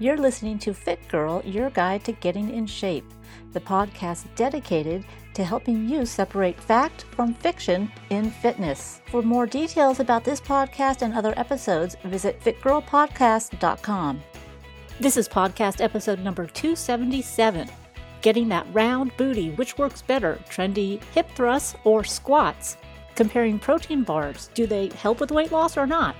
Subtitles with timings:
[0.00, 3.04] You're listening to Fit Girl, your guide to getting in shape,
[3.52, 9.00] the podcast dedicated to helping you separate fact from fiction in fitness.
[9.06, 14.20] For more details about this podcast and other episodes, visit fitgirlpodcast.com.
[14.98, 17.70] This is podcast episode number 277
[18.20, 22.78] Getting that round booty, which works better, trendy hip thrusts or squats?
[23.14, 26.16] Comparing protein bars, do they help with weight loss or not?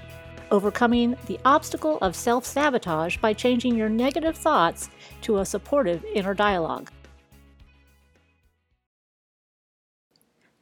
[0.51, 4.91] Overcoming the obstacle of self sabotage by changing your negative thoughts
[5.23, 6.91] to a supportive inner dialogue.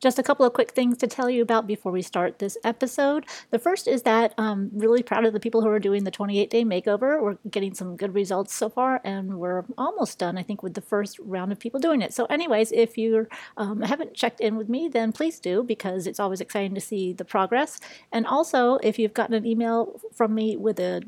[0.02, 3.24] Just a couple of quick things to tell you about before we start this episode.
[3.51, 6.51] The first is that I'm really proud of the people who are doing the 28
[6.51, 7.23] day makeover.
[7.23, 10.80] We're getting some good results so far, and we're almost done, I think, with the
[10.80, 12.12] first round of people doing it.
[12.12, 16.19] So, anyways, if you um, haven't checked in with me, then please do because it's
[16.19, 17.78] always exciting to see the progress.
[18.11, 21.03] And also, if you've gotten an email from me with a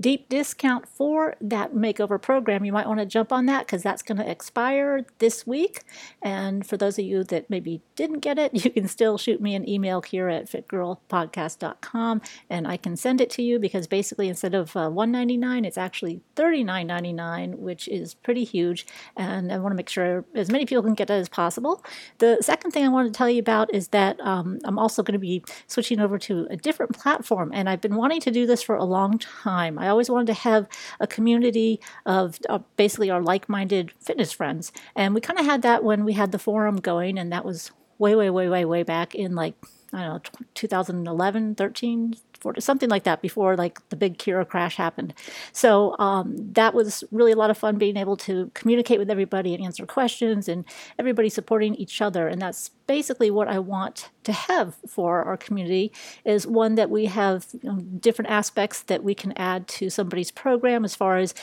[0.00, 2.64] deep discount for that makeover program.
[2.64, 5.84] You might want to jump on that because that's going to expire this week.
[6.22, 9.54] And for those of you that maybe didn't get it, you can still shoot me
[9.54, 14.54] an email here at fitgirlpodcast.com and I can send it to you because basically instead
[14.54, 18.86] of uh, 199, it's actually $39.99, which is pretty huge.
[19.16, 21.82] And I want to make sure as many people can get that as possible.
[22.18, 25.14] The second thing I want to tell you about is that um, I'm also going
[25.14, 27.50] to be switching over to a different platform.
[27.54, 29.78] And I've been wanting to do this for a long time.
[29.88, 30.68] Always wanted to have
[31.00, 34.72] a community of uh, basically our like minded fitness friends.
[34.94, 37.70] And we kind of had that when we had the forum going, and that was
[37.98, 39.54] way, way, way, way, way back in like,
[39.92, 42.14] I don't know, 2011, 13,
[42.58, 45.14] something like that before like the big Kira crash happened.
[45.52, 49.54] So um, that was really a lot of fun being able to communicate with everybody
[49.54, 50.64] and answer questions and
[50.98, 52.28] everybody supporting each other.
[52.28, 55.92] And that's basically what I want to have for our community
[56.24, 60.30] is one that we have you know, different aspects that we can add to somebody's
[60.30, 61.34] program as far as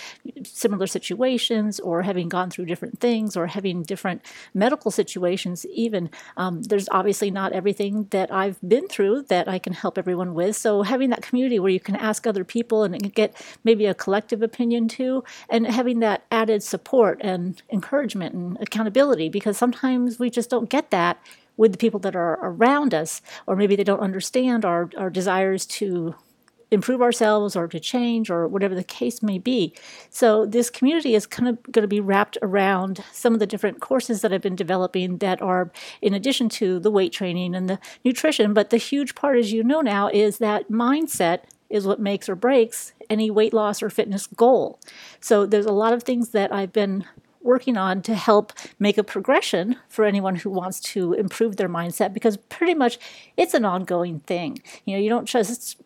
[0.43, 4.21] similar situations or having gone through different things or having different
[4.53, 9.73] medical situations even um, there's obviously not everything that i've been through that i can
[9.73, 13.35] help everyone with so having that community where you can ask other people and get
[13.63, 19.57] maybe a collective opinion too and having that added support and encouragement and accountability because
[19.57, 21.17] sometimes we just don't get that
[21.57, 25.65] with the people that are around us, or maybe they don't understand our, our desires
[25.65, 26.15] to
[26.73, 29.73] improve ourselves or to change or whatever the case may be.
[30.09, 33.79] So this community is kind of going to be wrapped around some of the different
[33.79, 37.79] courses that I've been developing that are in addition to the weight training and the
[38.03, 42.29] nutrition, but the huge part as you know now is that mindset is what makes
[42.29, 44.79] or breaks any weight loss or fitness goal.
[45.19, 47.05] So there's a lot of things that I've been
[47.41, 52.13] working on to help make a progression for anyone who wants to improve their mindset
[52.13, 52.97] because pretty much
[53.37, 54.61] it's an ongoing thing.
[54.85, 55.77] You know, you don't just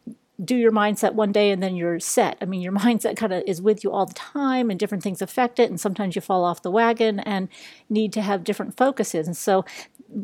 [0.44, 2.38] do your mindset one day and then you're set.
[2.42, 5.22] I mean, your mindset kind of is with you all the time and different things
[5.22, 5.70] affect it.
[5.70, 7.50] And sometimes you fall off the wagon and
[7.90, 9.28] need to have different focuses.
[9.28, 9.66] And so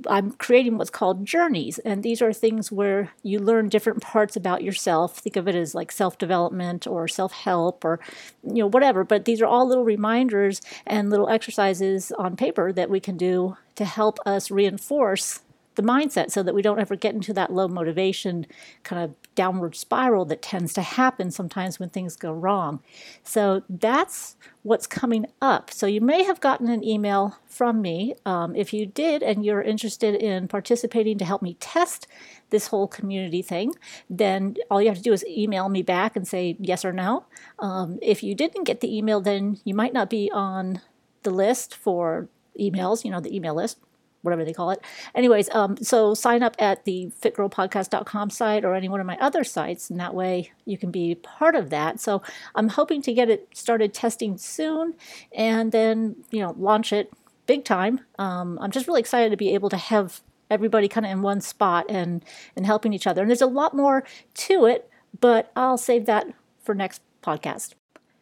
[0.08, 1.80] I'm creating what's called journeys.
[1.80, 5.18] And these are things where you learn different parts about yourself.
[5.18, 8.00] Think of it as like self development or self help or,
[8.44, 9.04] you know, whatever.
[9.04, 13.58] But these are all little reminders and little exercises on paper that we can do
[13.76, 15.42] to help us reinforce
[15.76, 18.46] the mindset so that we don't ever get into that low motivation
[18.84, 22.82] kind of downward spiral that tends to happen sometimes when things go wrong.
[23.24, 25.72] So that's what's coming up.
[25.72, 28.16] So you may have gotten an email from me.
[28.26, 32.08] Um, if you did and you're interested in participating to help me test
[32.50, 33.74] this whole community thing,
[34.10, 37.26] then all you have to do is email me back and say yes or no.
[37.60, 40.82] Um, if you didn't get the email, then you might not be on
[41.24, 42.28] the list for
[42.60, 43.80] emails, you know, the email list
[44.24, 44.82] whatever they call it.
[45.14, 49.44] Anyways, um, so sign up at the fitgirlpodcast.com site or any one of my other
[49.44, 52.00] sites, and that way you can be part of that.
[52.00, 52.24] So
[52.56, 54.96] I'm hoping to get it started testing soon
[55.32, 57.12] and then, you know, launch it
[57.46, 58.00] big time.
[58.18, 61.42] Um, I'm just really excited to be able to have everybody kind of in one
[61.42, 62.24] spot and,
[62.56, 63.22] and helping each other.
[63.22, 64.04] And there's a lot more
[64.36, 64.90] to it,
[65.20, 66.28] but I'll save that
[66.64, 67.74] for next podcast.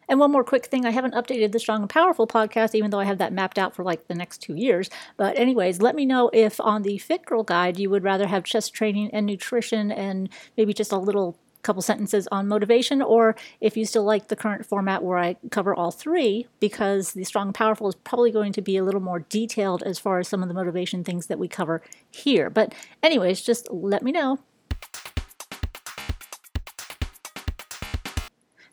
[0.08, 3.00] And one more quick thing I haven't updated the Strong and Powerful podcast, even though
[3.00, 4.90] I have that mapped out for like the next two years.
[5.16, 8.44] But, anyways, let me know if on the Fit Girl Guide you would rather have
[8.44, 13.76] chest training and nutrition and maybe just a little couple sentences on motivation, or if
[13.76, 17.54] you still like the current format where I cover all three, because the Strong and
[17.54, 20.48] Powerful is probably going to be a little more detailed as far as some of
[20.48, 21.80] the motivation things that we cover
[22.10, 22.50] here.
[22.50, 24.40] But, anyways, just let me know.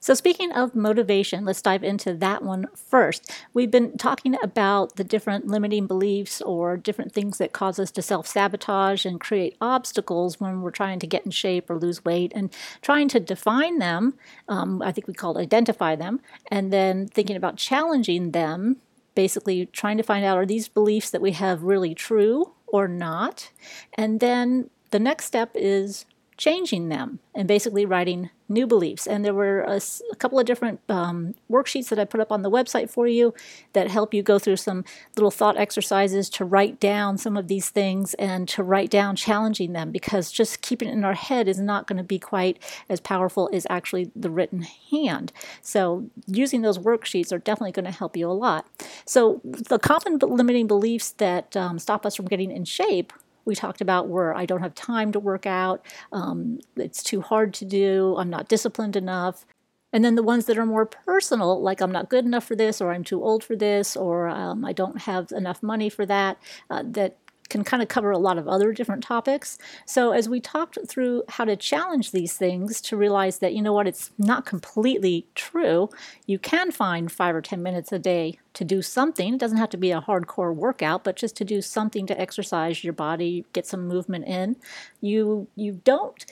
[0.02, 3.30] So, speaking of motivation, let's dive into that one first.
[3.54, 8.02] We've been talking about the different limiting beliefs or different things that cause us to
[8.02, 12.32] self sabotage and create obstacles when we're trying to get in shape or lose weight
[12.34, 12.50] and
[12.82, 14.14] trying to define them.
[14.48, 18.78] Um, I think we call identify them, and then thinking about challenging them.
[19.16, 23.50] Basically, trying to find out are these beliefs that we have really true or not?
[23.96, 26.06] And then the next step is
[26.40, 29.06] changing them and basically writing new beliefs.
[29.06, 29.82] And there were a,
[30.12, 33.34] a couple of different um, worksheets that I put up on the website for you
[33.74, 34.86] that help you go through some
[35.18, 39.74] little thought exercises to write down some of these things and to write down challenging
[39.74, 42.58] them because just keeping it in our head is not going to be quite
[42.88, 45.34] as powerful as actually the written hand.
[45.62, 48.66] So using those worksheets are definitely going to help you a lot.
[49.06, 53.12] So the common limiting beliefs that um, stop us from getting in shape
[53.46, 57.54] we talked about where I don't have time to work out, um, it's too hard
[57.56, 59.46] to do, I'm not disciplined enough.
[59.92, 62.80] And then the ones that are more personal, like I'm not good enough for this,
[62.80, 66.38] or I'm too old for this, or um, I don't have enough money for that,
[66.70, 67.18] uh, that
[67.50, 69.58] can kind of cover a lot of other different topics.
[69.86, 73.74] So, as we talked through how to challenge these things to realize that, you know
[73.74, 75.90] what, it's not completely true,
[76.26, 79.34] you can find five or 10 minutes a day to do something.
[79.34, 82.84] It doesn't have to be a hardcore workout, but just to do something to exercise
[82.84, 84.56] your body, get some movement in.
[85.02, 86.26] You, you don't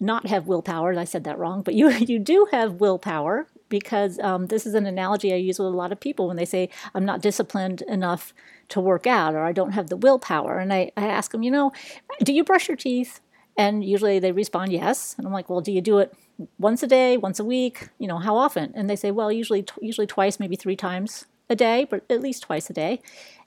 [0.00, 0.98] not have willpower.
[0.98, 4.86] I said that wrong, but you you do have willpower because um, this is an
[4.86, 8.34] analogy I use with a lot of people when they say I'm not disciplined enough
[8.70, 10.58] to work out or I don't have the willpower.
[10.58, 11.72] And I, I ask them, you know,
[12.22, 13.20] do you brush your teeth?
[13.56, 15.14] And usually they respond yes.
[15.16, 16.12] And I'm like, well, do you do it
[16.58, 17.88] once a day, once a week?
[17.98, 18.72] You know, how often?
[18.74, 22.44] And they say, well, usually usually twice, maybe three times a day, but at least
[22.44, 23.00] twice a day.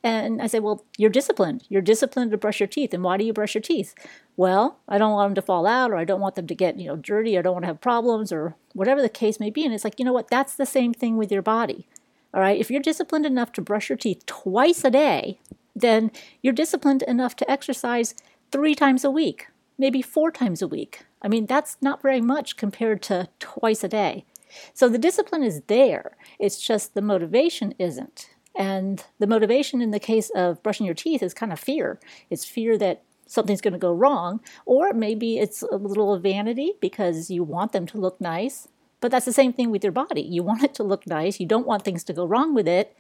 [0.04, 1.64] And I say, well, you're disciplined.
[1.70, 2.94] You're disciplined to brush your teeth.
[2.94, 3.96] And why do you brush your teeth?
[4.36, 6.78] Well, I don't want them to fall out, or I don't want them to get,
[6.78, 9.66] you know, dirty, I don't want to have problems, or whatever the case may be.
[9.66, 10.30] And it's like, you know what?
[10.30, 11.88] That's the same thing with your body.
[12.34, 12.60] All right.
[12.60, 15.40] If you're disciplined enough to brush your teeth twice a day,
[15.76, 16.12] then
[16.42, 18.14] you're disciplined enough to exercise
[18.52, 19.48] three times a week,
[19.78, 21.06] maybe four times a week.
[21.22, 24.26] I mean, that's not very much compared to twice a day.
[24.74, 28.30] So the discipline is there, it's just the motivation isn't.
[28.56, 32.00] And the motivation in the case of brushing your teeth is kind of fear.
[32.30, 37.30] It's fear that something's going to go wrong, or maybe it's a little vanity because
[37.30, 38.68] you want them to look nice.
[39.00, 40.22] But that's the same thing with your body.
[40.22, 42.96] You want it to look nice, you don't want things to go wrong with it,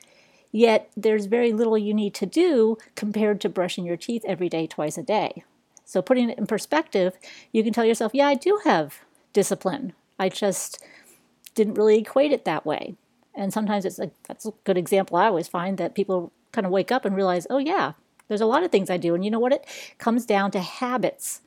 [0.51, 4.67] yet there's very little you need to do compared to brushing your teeth every day,
[4.67, 5.43] twice a day.
[5.85, 7.17] So, putting it in perspective,
[7.53, 8.99] you can tell yourself, yeah, I do have
[9.31, 9.93] discipline.
[10.19, 10.83] I just
[11.57, 12.95] didn't really equate it that way.
[13.35, 16.71] And sometimes it's like that's a good example I always find that people kind of
[16.71, 17.93] wake up and realize, oh yeah,
[18.27, 19.13] there's a lot of things I do.
[19.13, 19.51] And you know what?
[19.51, 19.65] It
[19.97, 21.41] comes down to habits.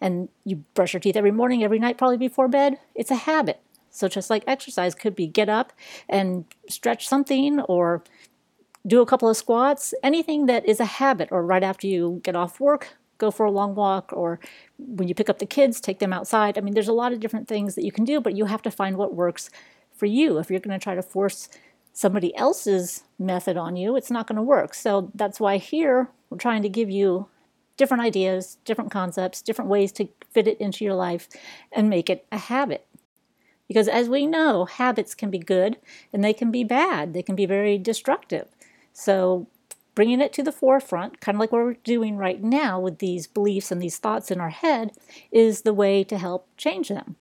[0.00, 2.78] And you brush your teeth every morning, every night, probably before bed.
[2.94, 3.60] It's a habit.
[3.90, 5.72] So just like exercise could be get up
[6.08, 8.04] and stretch something or
[8.86, 12.36] do a couple of squats, anything that is a habit, or right after you get
[12.36, 14.38] off work, go for a long walk, or
[14.78, 16.56] when you pick up the kids, take them outside.
[16.56, 18.62] I mean, there's a lot of different things that you can do, but you have
[18.62, 19.50] to find what works
[19.94, 20.38] for you.
[20.38, 21.48] If you're going to try to force
[21.92, 24.74] somebody else's method on you, it's not going to work.
[24.74, 27.28] So that's why here we're trying to give you
[27.76, 31.28] different ideas, different concepts, different ways to fit it into your life
[31.72, 32.86] and make it a habit.
[33.68, 35.78] Because as we know, habits can be good
[36.12, 38.48] and they can be bad, they can be very destructive.
[38.92, 39.48] So
[39.96, 43.26] bringing it to the forefront, kind of like what we're doing right now with these
[43.26, 44.92] beliefs and these thoughts in our head,
[45.32, 47.16] is the way to help change them.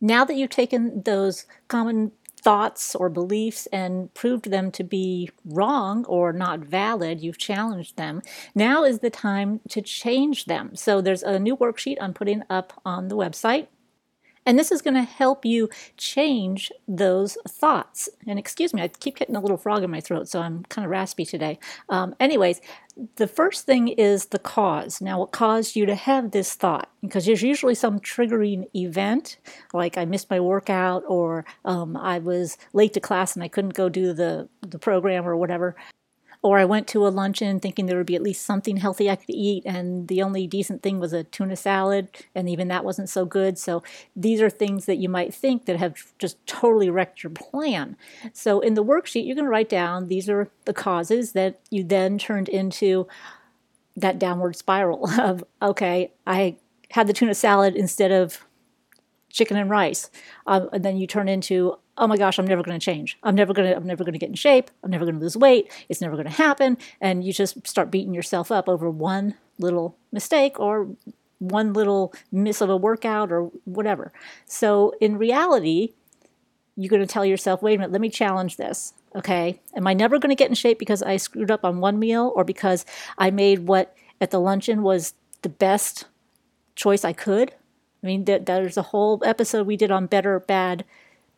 [0.00, 6.04] Now that you've taken those common thoughts or beliefs and proved them to be wrong
[6.06, 8.22] or not valid, you've challenged them.
[8.54, 10.74] Now is the time to change them.
[10.74, 13.68] So there's a new worksheet I'm putting up on the website.
[14.48, 18.08] And this is going to help you change those thoughts.
[18.26, 20.86] And excuse me, I keep getting a little frog in my throat, so I'm kind
[20.86, 21.58] of raspy today.
[21.90, 22.62] Um, anyways,
[23.16, 25.02] the first thing is the cause.
[25.02, 26.88] Now, what caused you to have this thought?
[27.02, 29.36] Because there's usually some triggering event,
[29.74, 33.74] like I missed my workout, or um, I was late to class and I couldn't
[33.74, 35.76] go do the, the program or whatever.
[36.40, 39.16] Or I went to a luncheon thinking there would be at least something healthy I
[39.16, 43.08] could eat, and the only decent thing was a tuna salad, and even that wasn't
[43.08, 43.58] so good.
[43.58, 43.82] So
[44.14, 47.96] these are things that you might think that have just totally wrecked your plan.
[48.32, 51.82] So in the worksheet, you're going to write down these are the causes that you
[51.82, 53.08] then turned into
[53.96, 56.56] that downward spiral of, okay, I
[56.90, 58.44] had the tuna salad instead of
[59.30, 60.10] chicken and rice.
[60.46, 63.18] Um, and then you turn into, oh my gosh, I'm never going to change.
[63.22, 64.70] I'm never going to, I'm never going to get in shape.
[64.82, 65.70] I'm never going to lose weight.
[65.88, 66.78] It's never going to happen.
[67.00, 70.88] And you just start beating yourself up over one little mistake or
[71.38, 74.12] one little miss of a workout or whatever.
[74.46, 75.94] So in reality,
[76.76, 78.94] you're going to tell yourself, wait a minute, let me challenge this.
[79.14, 79.60] Okay.
[79.74, 82.32] Am I never going to get in shape because I screwed up on one meal
[82.36, 82.84] or because
[83.16, 86.06] I made what at the luncheon was the best
[86.76, 87.52] choice I could?
[88.02, 90.84] I mean, there's a whole episode we did on better, bad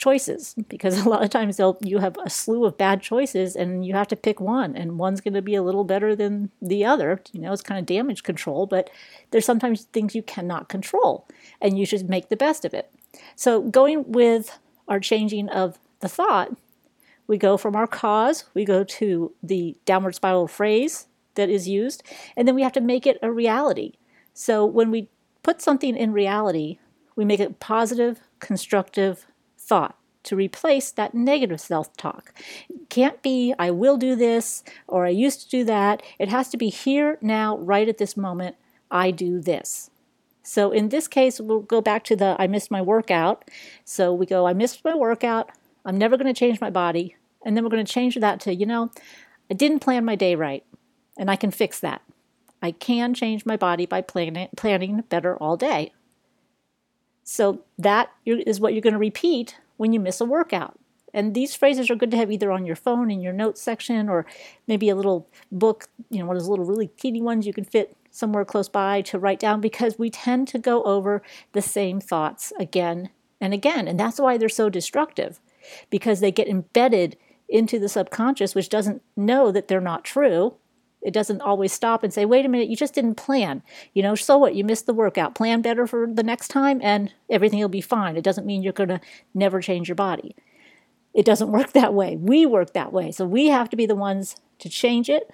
[0.00, 3.84] choices because a lot of times they'll you have a slew of bad choices and
[3.86, 6.84] you have to pick one and one's going to be a little better than the
[6.84, 8.90] other you know it's kind of damage control but
[9.30, 11.28] there's sometimes things you cannot control
[11.60, 12.90] and you should make the best of it.
[13.36, 16.56] So going with our changing of the thought
[17.26, 22.02] we go from our cause we go to the downward spiral phrase that is used
[22.36, 23.92] and then we have to make it a reality.
[24.32, 25.10] So when we
[25.42, 26.78] put something in reality
[27.16, 29.26] we make it positive constructive
[29.70, 32.34] thought to replace that negative self talk.
[32.88, 36.02] Can't be, I will do this or I used to do that.
[36.18, 38.56] It has to be here, now, right at this moment,
[38.90, 39.90] I do this.
[40.42, 43.48] So in this case, we'll go back to the I missed my workout.
[43.84, 45.50] So we go, I missed my workout.
[45.84, 47.16] I'm never going to change my body.
[47.44, 48.90] And then we're going to change that to, you know,
[49.50, 50.64] I didn't plan my day right,
[51.18, 52.02] and I can fix that.
[52.62, 55.92] I can change my body by planning, planning better all day.
[57.32, 60.76] So that is what you're going to repeat when you miss a workout.
[61.14, 64.08] And these phrases are good to have either on your phone in your notes section
[64.08, 64.26] or
[64.66, 67.62] maybe a little book, you know, one of those little really teeny ones you can
[67.62, 71.22] fit somewhere close by to write down because we tend to go over
[71.52, 73.10] the same thoughts again
[73.40, 73.86] and again.
[73.86, 75.38] And that's why they're so destructive
[75.88, 77.16] because they get embedded
[77.48, 80.56] into the subconscious, which doesn't know that they're not true
[81.02, 83.62] it doesn't always stop and say, wait a minute, you just didn't plan.
[83.94, 84.54] You know, so what?
[84.54, 85.34] You missed the workout.
[85.34, 88.16] Plan better for the next time and everything will be fine.
[88.16, 89.00] It doesn't mean you're going to
[89.32, 90.36] never change your body.
[91.14, 92.16] It doesn't work that way.
[92.16, 93.12] We work that way.
[93.12, 95.30] So we have to be the ones to change it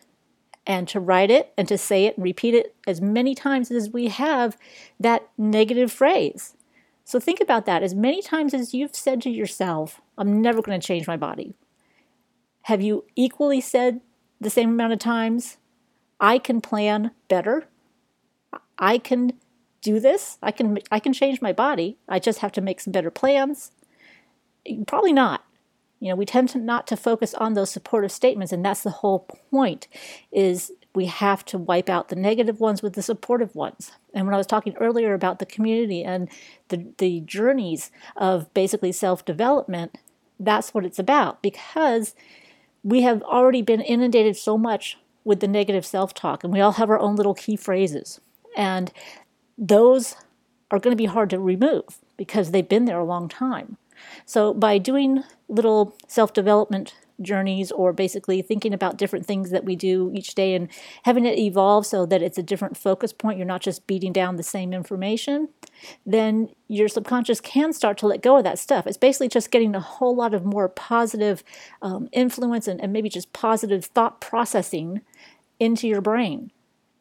[0.66, 3.90] and to write it and to say it and repeat it as many times as
[3.90, 4.56] we have
[4.99, 6.54] that negative phrase.
[7.04, 7.85] So think about that.
[7.85, 11.54] As many times as you've said to yourself, I'm never going to change my body.
[12.62, 14.00] Have you equally said
[14.40, 15.58] the same amount of times.
[16.20, 17.68] I can plan better.
[18.78, 19.34] I can
[19.80, 20.38] do this.
[20.42, 21.98] I can I can change my body.
[22.08, 23.70] I just have to make some better plans.
[24.86, 25.44] Probably not.
[26.00, 28.90] You know, we tend to not to focus on those supportive statements and that's the
[28.90, 29.88] whole point
[30.30, 33.92] is we have to wipe out the negative ones with the supportive ones.
[34.14, 36.28] And when I was talking earlier about the community and
[36.68, 39.98] the the journeys of basically self-development,
[40.40, 42.14] that's what it's about because
[42.86, 46.72] we have already been inundated so much with the negative self talk, and we all
[46.72, 48.20] have our own little key phrases.
[48.56, 48.92] And
[49.58, 50.14] those
[50.70, 53.76] are going to be hard to remove because they've been there a long time.
[54.24, 59.76] So, by doing little self development journeys or basically thinking about different things that we
[59.76, 60.68] do each day and
[61.04, 64.37] having it evolve so that it's a different focus point, you're not just beating down
[64.37, 65.49] the same information,
[66.04, 68.87] then your subconscious can start to let go of that stuff.
[68.87, 71.42] It's basically just getting a whole lot of more positive
[71.82, 75.00] um, influence and, and maybe just positive thought processing
[75.58, 76.50] into your brain.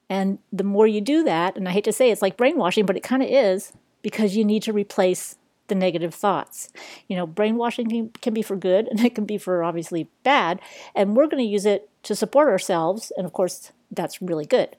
[0.10, 2.96] And the more you do that, and I hate to say it's like brainwashing, but
[2.96, 5.36] it kind of is because you need to replace
[5.68, 6.70] the negative thoughts.
[7.08, 10.60] You know, brainwashing can, can be for good and it can be for obviously bad.
[10.94, 13.12] And we're going to use it to support ourselves.
[13.18, 14.76] And of course, that's really good.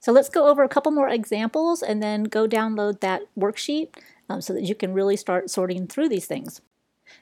[0.00, 3.94] So let's go over a couple more examples and then go download that worksheet
[4.30, 6.62] um, so that you can really start sorting through these things.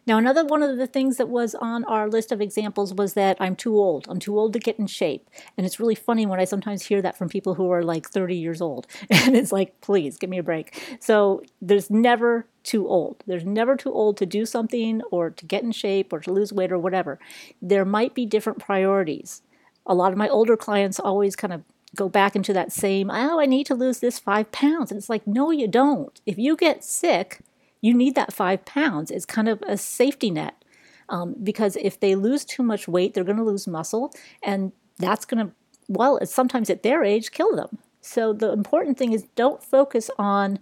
[0.07, 3.37] Now, another one of the things that was on our list of examples was that
[3.41, 4.07] I'm too old.
[4.09, 5.29] I'm too old to get in shape.
[5.57, 8.37] And it's really funny when I sometimes hear that from people who are like 30
[8.37, 8.87] years old.
[9.29, 10.99] And it's like, please give me a break.
[11.01, 13.23] So there's never too old.
[13.27, 16.53] There's never too old to do something or to get in shape or to lose
[16.53, 17.19] weight or whatever.
[17.61, 19.43] There might be different priorities.
[19.87, 21.63] A lot of my older clients always kind of
[21.95, 24.91] go back into that same, oh, I need to lose this five pounds.
[24.91, 26.21] And it's like, no, you don't.
[26.27, 27.41] If you get sick,
[27.81, 29.11] you need that five pounds.
[29.11, 30.63] It's kind of a safety net
[31.09, 35.25] um, because if they lose too much weight, they're going to lose muscle, and that's
[35.25, 35.53] going to,
[35.89, 37.79] well, sometimes at their age, kill them.
[38.01, 40.59] So the important thing is don't focus on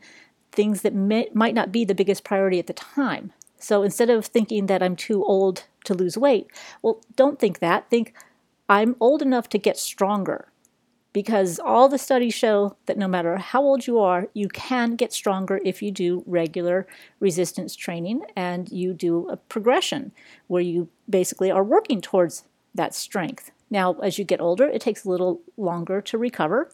[0.53, 3.33] things that may, might not be the biggest priority at the time.
[3.59, 6.49] So instead of thinking that I'm too old to lose weight,
[6.83, 7.89] well, don't think that.
[7.91, 8.15] Think
[8.69, 10.49] I'm old enough to get stronger
[11.17, 15.15] because all the studies show that no matter how old you are, you can get
[15.15, 16.87] stronger if you do regular
[17.21, 20.13] resistance training and you do a progression
[20.47, 22.45] where you basically are working towards
[22.75, 23.51] that strength.
[23.71, 26.71] Now, as you get older, it takes a little longer to recover.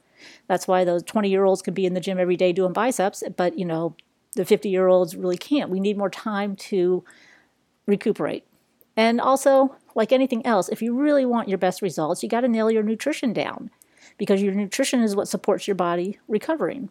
[0.48, 3.22] That's why those 20 year olds can be in the gym every day doing biceps,
[3.36, 3.94] but you know,
[4.34, 5.70] the 50 year olds really can't.
[5.70, 7.04] We need more time to
[7.86, 8.44] recuperate.
[8.96, 12.48] And also, like anything else, if you really want your best results, you got to
[12.48, 13.70] nail your nutrition down
[14.18, 16.90] because your nutrition is what supports your body recovering.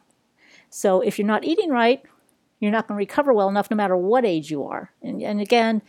[0.70, 2.02] So if you're not eating right,
[2.60, 4.92] you're not going to recover well enough no matter what age you are.
[5.02, 5.82] And, and again,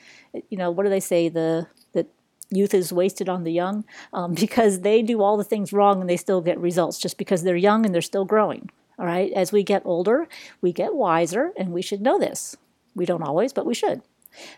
[0.49, 1.29] you know, what do they say?
[1.29, 2.09] The that
[2.50, 6.09] youth is wasted on the young um, because they do all the things wrong and
[6.09, 8.71] they still get results just because they're young and they're still growing.
[8.99, 9.33] All right.
[9.33, 10.29] As we get older,
[10.61, 12.57] we get wiser, and we should know this.
[12.95, 14.02] We don't always, but we should.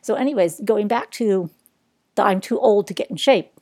[0.03, 1.51] So, anyways, going back to
[2.15, 3.53] the I'm too old to get in shape.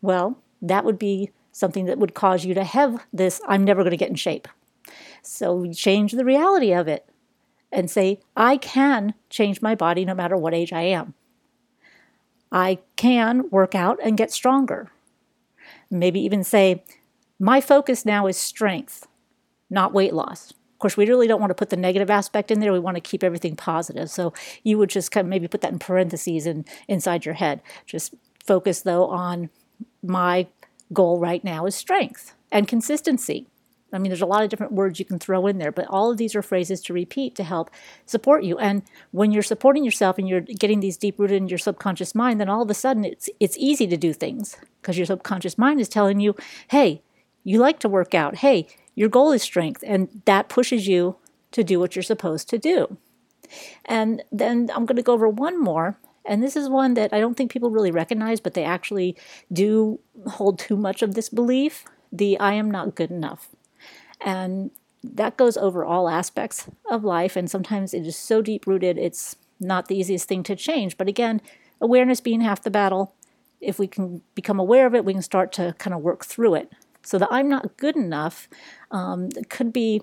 [0.00, 3.92] Well, that would be something that would cause you to have this I'm never going
[3.92, 4.48] to get in shape.
[5.22, 7.08] So, change the reality of it
[7.72, 11.14] and say, I can change my body no matter what age I am.
[12.52, 14.90] I can work out and get stronger.
[15.90, 16.84] Maybe even say,
[17.38, 19.06] my focus now is strength,
[19.70, 20.50] not weight loss.
[20.50, 22.72] Of course, we really don't want to put the negative aspect in there.
[22.72, 24.10] We want to keep everything positive.
[24.10, 24.34] So
[24.64, 27.62] you would just kind of maybe put that in parentheses and inside your head.
[27.86, 29.50] Just focus though on
[30.02, 30.46] my
[30.94, 33.46] goal right now is strength and consistency.
[33.92, 36.10] I mean, there's a lot of different words you can throw in there, but all
[36.10, 37.70] of these are phrases to repeat to help
[38.06, 38.58] support you.
[38.58, 38.82] And
[39.12, 42.48] when you're supporting yourself and you're getting these deep rooted in your subconscious mind, then
[42.48, 45.88] all of a sudden it's it's easy to do things because your subconscious mind is
[45.88, 46.34] telling you,
[46.68, 47.02] "Hey,
[47.44, 48.36] you like to work out.
[48.36, 51.16] Hey, your goal is strength," and that pushes you
[51.52, 52.96] to do what you're supposed to do.
[53.84, 57.20] And then I'm going to go over one more, and this is one that I
[57.20, 59.16] don't think people really recognize, but they actually
[59.52, 63.48] do hold too much of this belief the I am not good enough.
[64.20, 64.70] And
[65.02, 67.36] that goes over all aspects of life.
[67.36, 70.96] And sometimes it is so deep rooted, it's not the easiest thing to change.
[70.96, 71.42] But again,
[71.80, 73.14] awareness being half the battle.
[73.60, 76.54] If we can become aware of it, we can start to kind of work through
[76.54, 76.72] it.
[77.02, 78.48] So the I'm not good enough
[78.90, 80.02] um, could be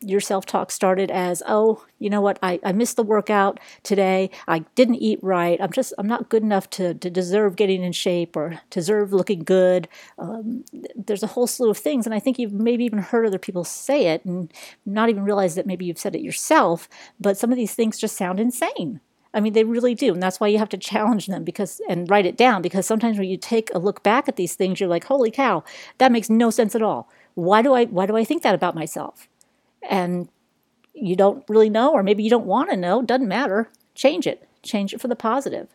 [0.00, 4.30] your self talk started as, oh, you know what, I, I missed the workout today.
[4.46, 5.60] I didn't eat right.
[5.60, 9.40] I'm just, I'm not good enough to, to deserve getting in shape or deserve looking
[9.40, 9.88] good.
[10.18, 10.64] Um,
[10.94, 12.06] there's a whole slew of things.
[12.06, 14.52] And I think you've maybe even heard other people say it and
[14.86, 16.88] not even realize that maybe you've said it yourself.
[17.18, 19.00] But some of these things just sound insane.
[19.34, 20.14] I mean, they really do.
[20.14, 23.18] And that's why you have to challenge them because and write it down because sometimes
[23.18, 25.64] when you take a look back at these things, you're like, holy cow,
[25.98, 27.10] that makes no sense at all.
[27.34, 29.28] Why do I why do I think that about myself?
[29.82, 30.28] And
[30.94, 33.70] you don't really know, or maybe you don't want to know, doesn't matter.
[33.94, 34.48] Change it.
[34.62, 35.68] Change it for the positive.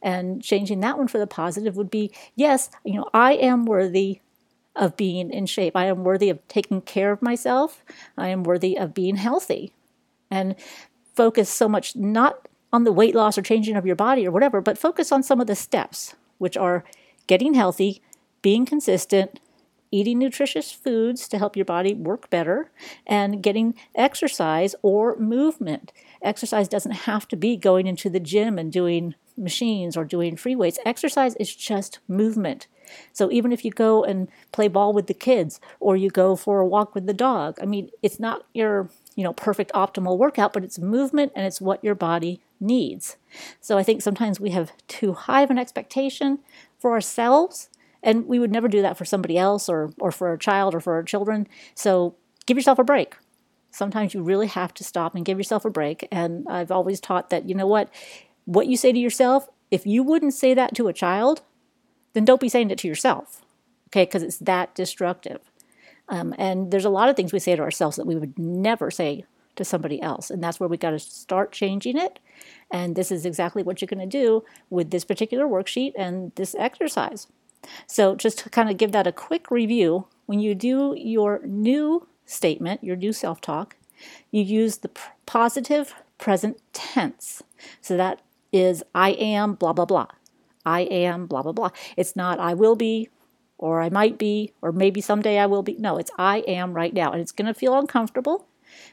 [0.00, 4.20] And changing that one for the positive would be yes, you know, I am worthy
[4.76, 5.74] of being in shape.
[5.76, 7.82] I am worthy of taking care of myself.
[8.16, 9.72] I am worthy of being healthy.
[10.30, 10.54] And
[11.14, 14.60] focus so much not on the weight loss or changing of your body or whatever,
[14.60, 16.84] but focus on some of the steps, which are
[17.26, 18.02] getting healthy,
[18.40, 19.40] being consistent,
[19.90, 22.70] eating nutritious foods to help your body work better,
[23.06, 25.92] and getting exercise or movement.
[26.22, 30.56] Exercise doesn't have to be going into the gym and doing machines or doing free
[30.56, 30.78] weights.
[30.84, 32.66] Exercise is just movement.
[33.12, 36.58] So even if you go and play ball with the kids or you go for
[36.60, 40.52] a walk with the dog, I mean, it's not your, you know, perfect optimal workout,
[40.52, 43.16] but it's movement and it's what your body needs.
[43.60, 46.40] So I think sometimes we have too high of an expectation
[46.78, 47.68] for ourselves
[48.02, 50.80] and we would never do that for somebody else or, or for a child or
[50.80, 51.46] for our children.
[51.74, 52.14] So
[52.46, 53.16] give yourself a break.
[53.70, 56.08] Sometimes you really have to stop and give yourself a break.
[56.10, 57.90] And I've always taught that, you know what?
[58.44, 61.42] What you say to yourself, if you wouldn't say that to a child,
[62.14, 63.42] then don't be saying it to yourself.
[63.88, 65.40] Okay, because it's that destructive.
[66.08, 68.90] Um, and there's a lot of things we say to ourselves that we would never
[68.90, 69.24] say
[69.56, 70.30] to somebody else.
[70.30, 72.18] And that's where we got to start changing it.
[72.70, 76.54] And this is exactly what you're going to do with this particular worksheet and this
[76.58, 77.26] exercise.
[77.86, 82.06] So, just to kind of give that a quick review, when you do your new
[82.24, 83.76] statement, your new self talk,
[84.30, 84.90] you use the
[85.26, 87.42] positive present tense.
[87.80, 88.20] So, that
[88.52, 90.06] is I am blah, blah, blah.
[90.64, 91.70] I am blah, blah, blah.
[91.96, 93.08] It's not I will be
[93.56, 95.76] or I might be or maybe someday I will be.
[95.78, 97.12] No, it's I am right now.
[97.12, 98.46] And it's going to feel uncomfortable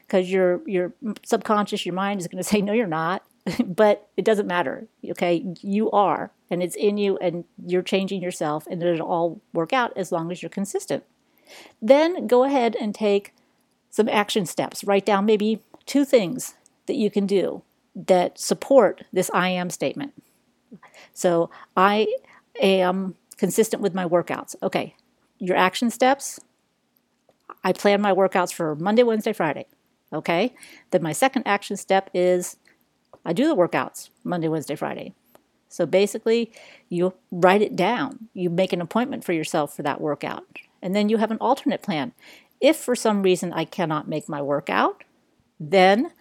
[0.06, 3.22] because your your subconscious, your mind is going to say no you're not.
[3.64, 4.86] but it doesn't matter.
[5.10, 9.72] Okay, you are, and it's in you, and you're changing yourself, and it'll all work
[9.72, 11.04] out as long as you're consistent.
[11.80, 13.32] Then go ahead and take
[13.90, 14.84] some action steps.
[14.84, 16.54] Write down maybe two things
[16.86, 17.62] that you can do
[17.94, 20.12] that support this I am statement.
[21.14, 22.08] So I
[22.60, 24.56] am consistent with my workouts.
[24.62, 24.94] Okay,
[25.38, 26.40] your action steps.
[27.62, 29.66] I plan my workouts for Monday, Wednesday, Friday.
[30.12, 30.54] Okay,
[30.90, 32.56] then my second action step is
[33.26, 35.12] I do the workouts Monday, Wednesday, Friday.
[35.68, 36.52] So basically,
[36.88, 38.28] you write it down.
[38.32, 40.44] You make an appointment for yourself for that workout.
[40.80, 42.12] And then you have an alternate plan.
[42.60, 45.02] If for some reason I cannot make my workout,
[45.58, 46.12] then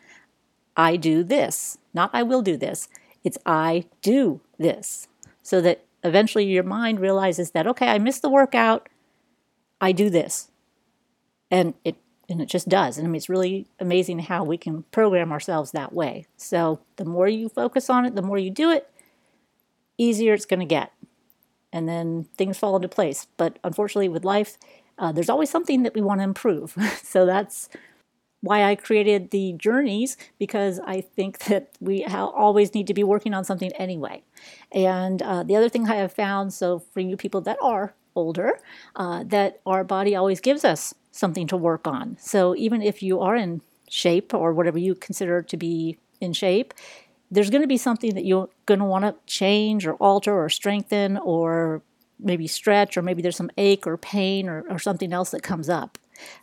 [0.75, 1.77] I do this.
[1.93, 2.89] Not I will do this.
[3.23, 5.07] It's I do this.
[5.43, 8.89] So that eventually your mind realizes that, okay, I missed the workout.
[9.79, 10.49] I do this.
[11.51, 11.95] And it
[12.29, 12.97] and it just does.
[12.97, 16.25] And I mean, it's really amazing how we can program ourselves that way.
[16.37, 18.89] So the more you focus on it, the more you do it,
[19.97, 20.91] easier it's going to get.
[21.71, 23.27] And then things fall into place.
[23.37, 24.57] But unfortunately, with life,
[24.97, 26.75] uh, there's always something that we want to improve.
[27.03, 27.69] so that's
[28.41, 33.03] why I created the journeys because I think that we ha- always need to be
[33.03, 34.23] working on something anyway.
[34.71, 38.59] And uh, the other thing I have found, so for you people that are older,
[38.95, 42.17] uh, that our body always gives us something to work on.
[42.19, 46.73] So even if you are in shape or whatever you consider to be in shape,
[47.31, 50.49] there's going to be something that you're going to want to change or alter or
[50.49, 51.81] strengthen or
[52.19, 55.69] maybe stretch or maybe there's some ache or pain or, or something else that comes
[55.69, 55.97] up.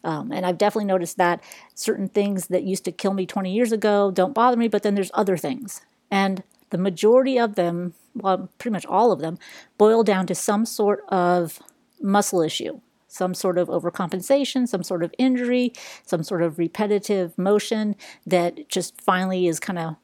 [0.04, 1.42] Um, and I've definitely noticed that
[1.74, 4.94] certain things that used to kill me 20 years ago don't bother me, but then
[4.94, 5.80] there's other things.
[6.10, 9.38] And the majority of them, well, pretty much all of them,
[9.78, 11.60] boil down to some sort of
[12.00, 12.80] muscle issue
[13.12, 15.70] some sort of overcompensation, some sort of injury,
[16.06, 17.94] some sort of repetitive motion
[18.26, 19.96] that just finally is kind of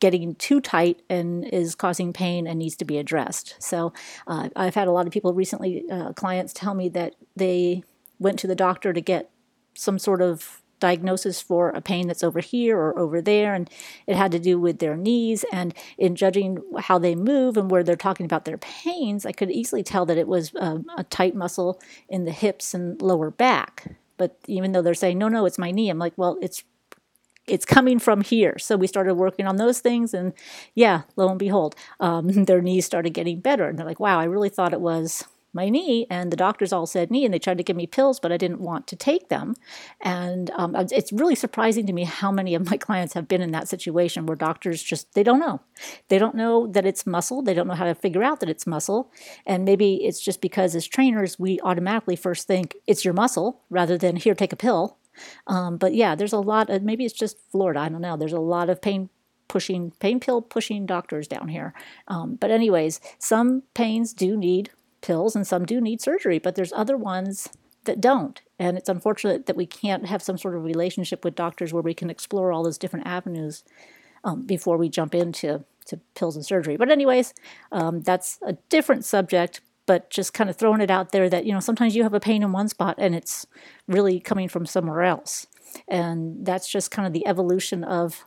[0.00, 3.54] getting too tight and is causing pain and needs to be addressed.
[3.60, 3.92] So
[4.26, 7.84] uh, I've had a lot of people recently, uh, clients tell me that they
[8.18, 9.30] went to the doctor to get
[9.74, 13.70] some sort of diagnosis for a pain that's over here or over there, and
[14.06, 15.42] it had to do with their knees.
[15.50, 19.50] And in judging how they move and where they're talking about their pains, I could
[19.50, 23.96] easily tell that it was um, a tight muscle in the hips and lower back.
[24.18, 26.62] But even though they're saying, no, no, it's my knee, I'm like, well, it's
[27.46, 28.58] it's coming from here.
[28.58, 30.34] So we started working on those things, and
[30.74, 33.66] yeah, lo and behold, um, their knees started getting better.
[33.66, 36.86] And they're like, wow, I really thought it was my knee, and the doctors all
[36.86, 39.28] said knee, and they tried to give me pills, but I didn't want to take
[39.28, 39.54] them.
[40.00, 43.52] And um, it's really surprising to me how many of my clients have been in
[43.52, 45.60] that situation where doctors just they don't know,
[46.08, 48.66] they don't know that it's muscle, they don't know how to figure out that it's
[48.66, 49.10] muscle,
[49.46, 53.96] and maybe it's just because as trainers we automatically first think it's your muscle rather
[53.96, 54.98] than here take a pill.
[55.46, 58.16] Um, but yeah, there's a lot of maybe it's just Florida, I don't know.
[58.16, 59.10] There's a lot of pain
[59.48, 61.74] pushing pain pill pushing doctors down here.
[62.08, 64.70] Um, but anyways, some pains do need
[65.04, 67.50] pills and some do need surgery, but there's other ones
[67.84, 68.40] that don't.
[68.58, 71.92] And it's unfortunate that we can't have some sort of relationship with doctors where we
[71.92, 73.64] can explore all those different avenues
[74.24, 76.78] um, before we jump into to pills and surgery.
[76.78, 77.34] But anyways,
[77.70, 79.60] um, that's a different subject.
[79.86, 82.20] But just kind of throwing it out there that you know sometimes you have a
[82.20, 83.46] pain in one spot and it's
[83.86, 85.46] really coming from somewhere else,
[85.86, 88.24] and that's just kind of the evolution of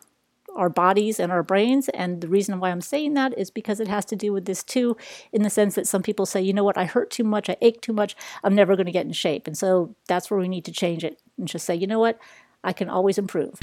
[0.58, 1.88] our bodies and our brains.
[1.90, 4.64] And the reason why I'm saying that is because it has to do with this
[4.64, 4.98] too,
[5.32, 7.58] in the sense that some people say, you know what, I hurt too much, I
[7.62, 9.48] ache too much, I'm never going to get in shape.
[9.48, 12.20] And so that's where we need to change it and just say, you know what,
[12.64, 13.60] I can always improve.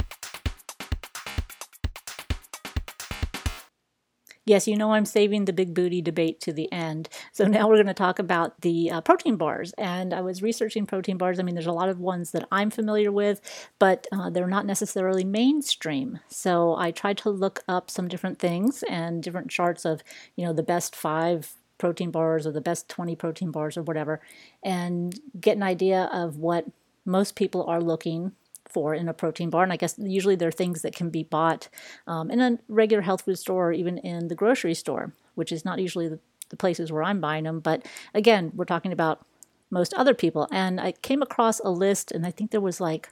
[4.47, 7.09] Yes, you know I'm saving the big booty debate to the end.
[7.31, 9.73] So now we're going to talk about the uh, protein bars.
[9.77, 11.39] And I was researching protein bars.
[11.39, 13.41] I mean, there's a lot of ones that I'm familiar with,
[13.79, 16.19] but uh, they're not necessarily mainstream.
[16.27, 20.03] So I tried to look up some different things and different charts of,
[20.35, 24.21] you know, the best five protein bars or the best 20 protein bars or whatever,
[24.63, 26.65] and get an idea of what
[27.03, 28.31] most people are looking
[28.75, 29.63] for in a protein bar.
[29.63, 31.69] And I guess usually they're things that can be bought
[32.07, 35.63] um, in a regular health food store or even in the grocery store, which is
[35.63, 37.61] not usually the, the places where I'm buying them.
[37.61, 39.25] But again, we're talking about
[39.71, 40.49] most other people.
[40.51, 43.09] And I came across a list, and I think there was like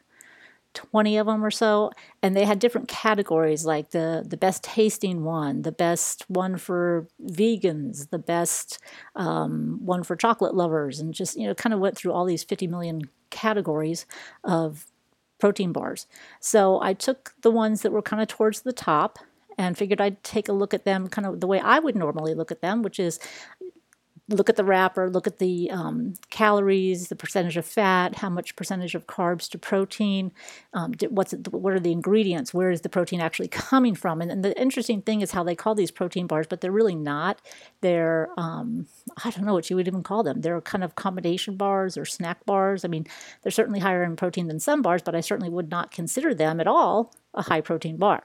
[0.73, 5.23] 20 of them or so and they had different categories like the the best tasting
[5.23, 8.79] one the best one for vegans the best
[9.15, 12.43] um, one for chocolate lovers and just you know kind of went through all these
[12.43, 14.05] 50 million categories
[14.43, 14.85] of
[15.43, 16.07] protein bars.
[16.39, 19.19] So I took the ones that were kind of towards the top
[19.57, 22.33] and figured I'd take a look at them kind of the way I would normally
[22.33, 23.19] look at them, which is
[24.33, 28.55] look at the wrapper, look at the um, calories, the percentage of fat, how much
[28.55, 30.31] percentage of carbs to protein,
[30.73, 34.21] um, what's it, what are the ingredients, where is the protein actually coming from?
[34.21, 36.95] And, and, the interesting thing is how they call these protein bars, but they're really
[36.95, 37.41] not.
[37.81, 38.87] They're um,
[39.23, 40.41] I don't know what you would even call them.
[40.41, 42.83] They're kind of combination bars or snack bars.
[42.83, 43.07] I mean,
[43.41, 46.59] they're certainly higher in protein than some bars, but I certainly would not consider them
[46.59, 48.23] at all a high protein bar.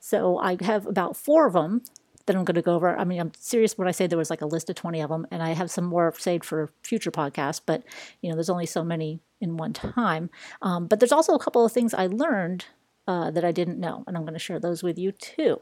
[0.00, 1.82] So I have about four of them
[2.28, 2.96] that I'm going to go over.
[2.96, 5.10] I mean, I'm serious when I say there was like a list of 20 of
[5.10, 7.82] them, and I have some more saved for future podcasts, but
[8.22, 10.30] you know, there's only so many in one time.
[10.62, 12.66] Um, but there's also a couple of things I learned
[13.08, 15.60] uh, that I didn't know, and I'm going to share those with you too.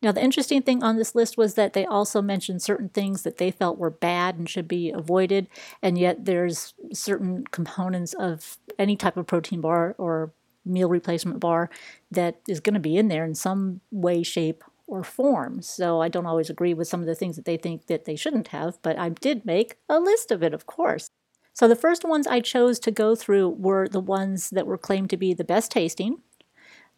[0.00, 3.38] Now, the interesting thing on this list was that they also mentioned certain things that
[3.38, 5.48] they felt were bad and should be avoided,
[5.82, 10.32] and yet there's certain components of any type of protein bar or
[10.64, 11.68] meal replacement bar
[12.12, 15.62] that is going to be in there in some way, shape, or form.
[15.62, 18.16] So I don't always agree with some of the things that they think that they
[18.16, 21.10] shouldn't have, but I did make a list of it, of course.
[21.52, 25.10] So the first ones I chose to go through were the ones that were claimed
[25.10, 26.22] to be the best tasting,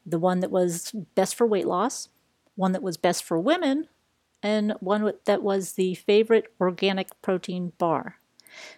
[0.07, 2.09] the one that was best for weight loss,
[2.55, 3.89] one that was best for women,
[4.43, 8.17] and one that was the favorite organic protein bar.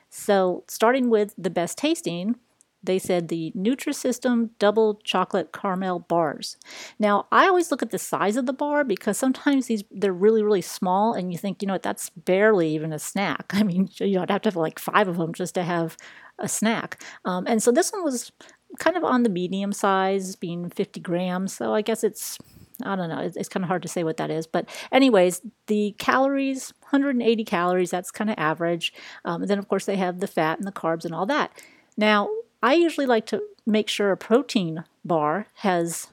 [0.09, 2.37] So, starting with the best tasting,
[2.82, 6.56] they said the Nutrisystem double chocolate caramel bars.
[6.98, 10.42] Now, I always look at the size of the bar because sometimes these they're really
[10.42, 13.46] really small and you think, you know what, that's barely even a snack.
[13.52, 15.96] I mean, you know, I'd have to have like 5 of them just to have
[16.38, 17.02] a snack.
[17.24, 18.32] Um, and so this one was
[18.78, 21.54] kind of on the medium size, being 50 grams.
[21.54, 22.38] So I guess it's
[22.84, 23.30] I don't know.
[23.34, 24.46] It's, kind of hard to say what that is.
[24.46, 28.92] But, anyways, the calories 180 calories, that's kind of average.
[29.24, 31.52] Um, and then, of course, they have the fat and the carbs and all that.
[31.96, 32.28] Now,
[32.62, 36.09] I usually like to make sure a protein bar has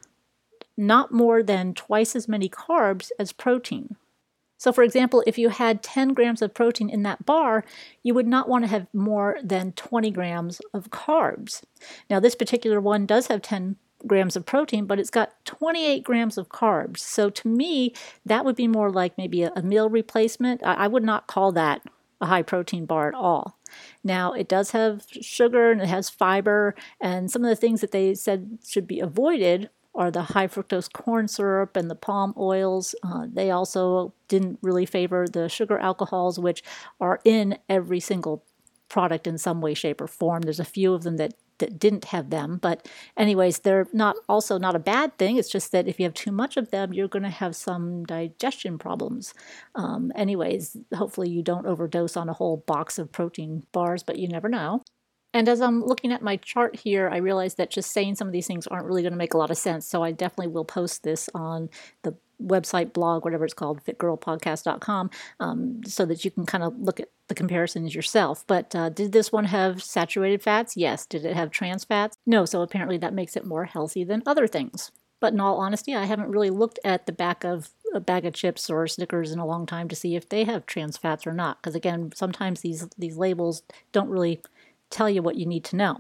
[0.76, 3.96] not more than twice as many carbs as protein.
[4.58, 7.64] So, for example, if you had 10 grams of protein in that bar,
[8.04, 11.64] you would not want to have more than 20 grams of carbs.
[12.10, 16.38] Now, this particular one does have 10 grams of protein, but it's got 28 grams
[16.38, 17.00] of carbs.
[17.00, 17.94] So, to me,
[18.26, 20.62] that would be more like maybe a, meal replacement.
[20.64, 21.82] I would not call that
[22.22, 23.60] a high protein bar at all.
[24.04, 27.92] Now, it does have sugar and it has fiber, and some of the things that
[27.92, 32.96] they said should be avoided are the high fructose corn syrup and the palm oils.
[33.04, 36.64] Uh, they also didn't really favor the sugar alcohols, which
[37.02, 38.44] are in every single
[38.88, 40.42] product in some way, shape, or form.
[40.42, 42.58] There's a few of them that that didn't have them.
[42.62, 45.38] But anyways, they're not also not a bad thing.
[45.38, 48.04] It's just that if you have too much of them, you're going to have some
[48.06, 49.34] digestion problems.
[49.76, 54.28] Um, anyways, hopefully you don't overdose on a whole box of protein bars, but you
[54.28, 54.82] never know.
[55.34, 58.34] And as I'm looking at my chart here, I realize that just saying some of
[58.34, 59.86] these things aren't really going to make a lot of sense.
[59.86, 61.70] So I definitely will post this on
[62.02, 67.00] the website, blog, whatever it's called, fitgirlpodcast.com, um, so that you can kind of look
[67.00, 68.44] at the comparisons yourself.
[68.48, 70.76] But uh, did this one have saturated fats?
[70.76, 71.06] Yes.
[71.06, 72.18] Did it have trans fats?
[72.26, 72.46] No.
[72.46, 74.92] So apparently that makes it more healthy than other things.
[75.20, 78.34] But in all honesty, I haven't really looked at the back of a bag of
[78.34, 81.34] chips or Snickers in a long time to see if they have trans fats or
[81.34, 81.62] not.
[81.62, 84.42] Because again, sometimes these these labels don't really
[84.90, 85.98] tell you what you need to know.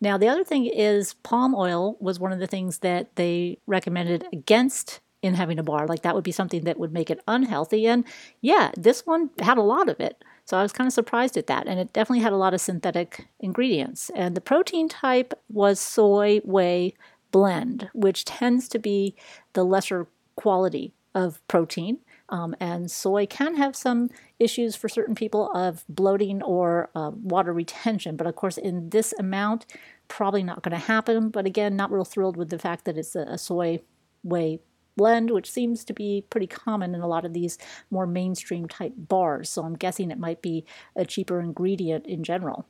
[0.00, 4.24] Now, the other thing is palm oil was one of the things that they recommended
[4.32, 5.86] against in having a bar.
[5.86, 7.86] Like that would be something that would make it unhealthy.
[7.86, 8.04] And
[8.42, 10.22] yeah, this one had a lot of it.
[10.44, 11.66] So I was kind of surprised at that.
[11.66, 14.10] And it definitely had a lot of synthetic ingredients.
[14.14, 16.92] And the protein type was soy whey
[17.30, 19.16] blend, which tends to be
[19.54, 22.00] the lesser quality of protein.
[22.28, 27.54] Um, and soy can have some issues for certain people of bloating or uh, water
[27.54, 28.16] retention.
[28.16, 29.64] But of course, in this amount,
[30.08, 31.30] probably not going to happen.
[31.30, 33.80] But again, not real thrilled with the fact that it's a, a soy
[34.22, 34.60] whey
[34.96, 37.58] blend, which seems to be pretty common in a lot of these
[37.90, 39.50] more mainstream type bars.
[39.50, 40.64] So I'm guessing it might be
[40.96, 42.66] a cheaper ingredient in general.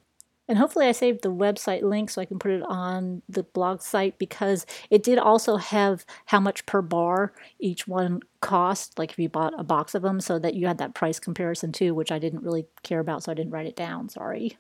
[0.47, 3.81] And hopefully, I saved the website link so I can put it on the blog
[3.81, 9.19] site because it did also have how much per bar each one cost, like if
[9.19, 12.13] you bought a box of them, so that you had that price comparison too, which
[12.13, 14.11] I didn't really care about, so I didn't write it down.
[14.11, 14.59] Sorry.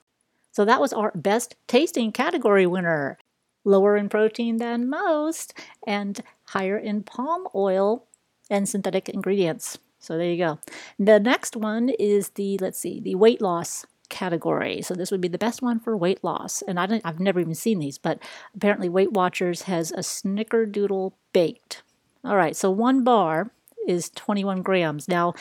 [0.53, 3.19] So that was our best tasting category winner
[3.65, 5.55] lower in protein than most,
[5.87, 8.07] and higher in palm oil
[8.51, 9.79] and synthetic ingredients.
[9.99, 10.59] So there you go.
[10.99, 14.83] The next one is the, let's see, the weight loss category.
[14.83, 16.63] So this would be the best one for weight loss.
[16.63, 18.19] And I don't, I've never even seen these, but
[18.55, 21.83] apparently Weight Watchers has a snickerdoodle baked.
[22.23, 23.51] All right, so one bar
[23.87, 25.09] is 21 grams.
[25.09, 25.35] Now,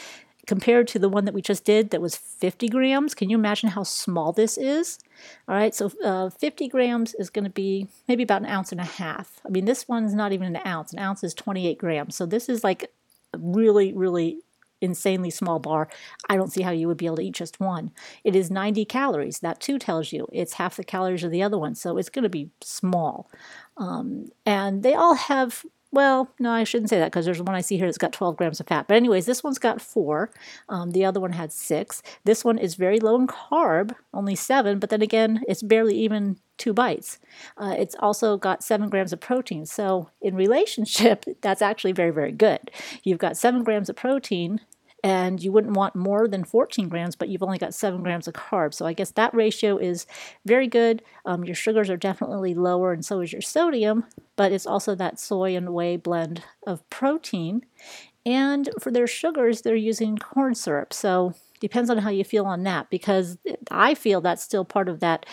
[0.45, 3.13] compared to the one that we just did that was 50 grams.
[3.13, 4.99] Can you imagine how small this is?
[5.47, 8.81] All right, so uh, 50 grams is going to be maybe about an ounce and
[8.81, 9.39] a half.
[9.45, 10.93] I mean, this one's not even an ounce.
[10.93, 12.15] An ounce is 28 grams.
[12.15, 12.91] So this is like
[13.33, 14.39] a really, really
[14.81, 15.87] insanely small bar.
[16.29, 17.91] I don't see how you would be able to eat just one.
[18.23, 19.39] It is 90 calories.
[19.39, 21.73] That too tells you it's half the calories of the other one.
[21.75, 23.29] So it's going to be small.
[23.77, 27.61] Um, and they all have well, no, I shouldn't say that because there's one I
[27.61, 28.87] see here that's got 12 grams of fat.
[28.87, 30.31] But, anyways, this one's got four.
[30.67, 32.01] Um, the other one had six.
[32.23, 36.37] This one is very low in carb, only seven, but then again, it's barely even
[36.57, 37.19] two bites.
[37.57, 39.67] Uh, it's also got seven grams of protein.
[39.67, 42.71] So, in relationship, that's actually very, very good.
[43.03, 44.61] You've got seven grams of protein
[45.03, 48.33] and you wouldn't want more than 14 grams, but you've only got 7 grams of
[48.33, 48.75] carbs.
[48.75, 50.07] So I guess that ratio is
[50.45, 51.03] very good.
[51.25, 55.19] Um, your sugars are definitely lower, and so is your sodium, but it's also that
[55.19, 57.65] soy and whey blend of protein.
[58.25, 60.93] And for their sugars, they're using corn syrup.
[60.93, 63.37] So depends on how you feel on that because
[63.71, 65.25] I feel that's still part of that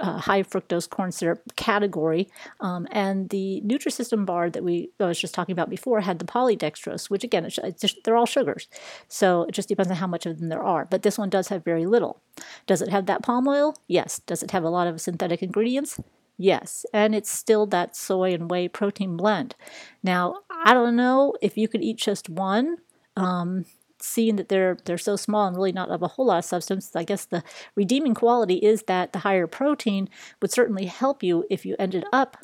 [0.00, 2.28] uh, high fructose corn syrup category.
[2.60, 6.24] Um, and the Nutrisystem bar that we I was just talking about before had the
[6.24, 8.68] polydextrose, which again, it's, it's just, they're all sugars.
[9.08, 10.84] So it just depends on how much of them there are.
[10.84, 12.20] But this one does have very little.
[12.66, 13.76] Does it have that palm oil?
[13.86, 14.20] Yes.
[14.20, 16.00] Does it have a lot of synthetic ingredients?
[16.36, 19.54] Yes, and it's still that soy and whey protein blend.
[20.02, 22.78] Now, I don't know if you could eat just one.
[23.16, 23.66] Um,
[24.04, 26.94] seeing that they're they're so small and really not of a whole lot of substance,
[26.94, 27.42] I guess the
[27.74, 30.08] redeeming quality is that the higher protein
[30.40, 32.36] would certainly help you if you ended up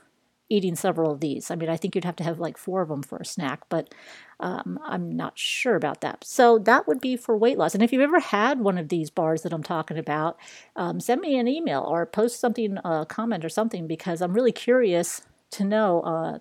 [0.51, 1.51] eating several of these.
[1.51, 3.61] I mean, I think you'd have to have like four of them for a snack,
[3.69, 3.95] but
[4.41, 6.25] um, I'm not sure about that.
[6.25, 7.73] So that would be for weight loss.
[7.73, 10.37] And if you've ever had one of these bars that I'm talking about,
[10.75, 14.51] um, send me an email or post something, a comment or something, because I'm really
[14.51, 16.01] curious to know.
[16.01, 16.39] Uh,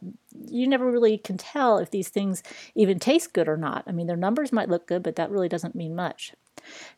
[0.48, 2.44] you never really can tell if these things
[2.76, 3.84] even taste good or not.
[3.88, 6.34] I mean, their numbers might look good, but that really doesn't mean much.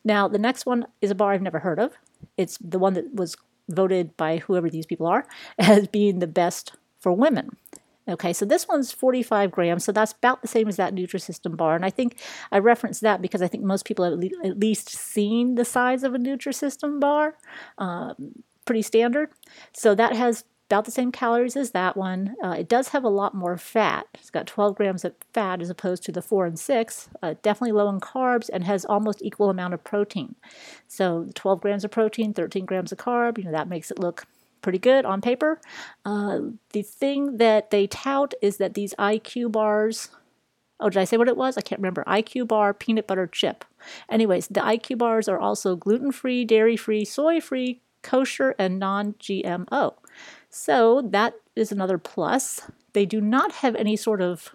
[0.04, 1.92] Now, the next one is a bar I've never heard of.
[2.36, 3.36] It's the one that was
[3.68, 5.26] voted by whoever these people are
[5.58, 7.56] as being the best for women.
[8.08, 11.76] Okay, so this one's 45 grams, so that's about the same as that Nutrisystem bar.
[11.76, 12.20] And I think
[12.50, 16.12] I referenced that because I think most people have at least seen the size of
[16.12, 17.36] a Nutrisystem bar,
[17.78, 19.30] um, pretty standard.
[19.72, 22.34] So that has about the same calories as that one.
[22.42, 24.06] Uh, it does have a lot more fat.
[24.14, 27.10] It's got 12 grams of fat as opposed to the 4 and 6.
[27.22, 30.34] Uh, definitely low in carbs and has almost equal amount of protein.
[30.88, 34.24] So 12 grams of protein, 13 grams of carb, you know, that makes it look
[34.62, 35.60] pretty good on paper.
[36.06, 36.38] Uh,
[36.72, 40.08] the thing that they tout is that these IQ bars
[40.80, 41.56] Oh, did I say what it was?
[41.56, 42.02] I can't remember.
[42.08, 43.64] IQ bar peanut butter chip.
[44.10, 49.12] Anyways, the IQ bars are also gluten free, dairy free, soy free, kosher, and non
[49.14, 49.94] GMO.
[50.52, 52.60] So that is another plus.
[52.92, 54.54] They do not have any sort of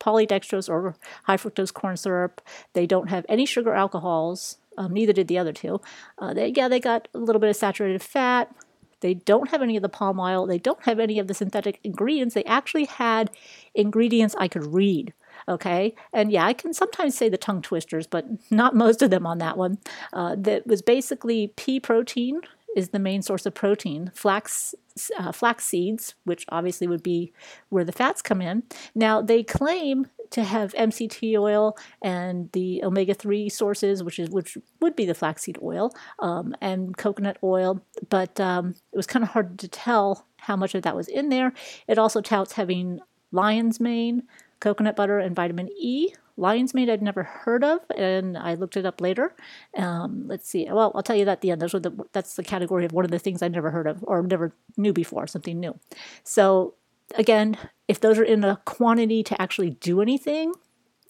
[0.00, 2.40] polydextrose or high fructose corn syrup.
[2.72, 4.56] They don't have any sugar alcohols.
[4.78, 5.80] Um, neither did the other two.
[6.18, 8.54] Uh, they, yeah, they got a little bit of saturated fat.
[9.00, 10.46] They don't have any of the palm oil.
[10.46, 12.34] They don't have any of the synthetic ingredients.
[12.34, 13.30] They actually had
[13.74, 15.12] ingredients I could read.
[15.46, 19.26] Okay, and yeah, I can sometimes say the tongue twisters, but not most of them
[19.26, 19.78] on that one.
[20.12, 22.40] Uh, that was basically pea protein,
[22.76, 24.10] is the main source of protein.
[24.14, 24.74] Flax,
[25.18, 27.32] uh, flax seeds, which obviously would be
[27.68, 28.62] where the fats come in.
[28.94, 34.58] Now, they claim to have MCT oil and the omega 3 sources, which is which
[34.80, 39.30] would be the flaxseed oil um, and coconut oil, but um, it was kind of
[39.30, 41.52] hard to tell how much of that was in there.
[41.86, 43.00] It also touts having
[43.32, 44.24] lion's mane,
[44.60, 48.86] coconut butter, and vitamin E, Lion's Mane I'd never heard of, and I looked it
[48.86, 49.34] up later.
[49.76, 50.66] Um, let's see.
[50.70, 51.60] Well, I'll tell you that at the end.
[51.60, 54.04] Those were the, that's the category of one of the things I never heard of
[54.06, 55.78] or never knew before, something new.
[56.22, 56.74] So
[57.16, 60.52] again, if those are in a quantity to actually do anything,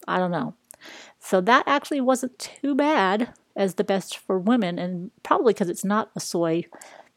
[0.07, 0.55] I don't know.
[1.19, 5.85] So that actually wasn't too bad as the best for women, and probably because it's
[5.85, 6.63] not a soy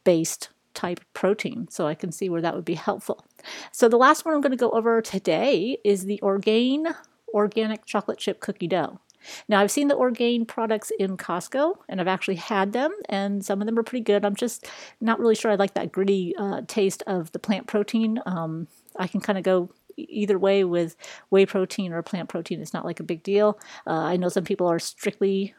[0.04, 1.68] based type protein.
[1.70, 3.24] So I can see where that would be helpful.
[3.70, 6.94] So the last one I'm going to go over today is the Orgain
[7.34, 9.00] organic chocolate chip cookie dough.
[9.48, 13.60] Now, I've seen the Orgain products in Costco and I've actually had them, and some
[13.60, 14.24] of them are pretty good.
[14.24, 14.66] I'm just
[15.00, 18.20] not really sure I like that gritty uh, taste of the plant protein.
[18.26, 20.96] Um, I can kind of go either way with
[21.30, 22.60] whey protein or plant protein.
[22.60, 23.58] It's not like a big deal.
[23.86, 25.54] Uh, I know some people are strictly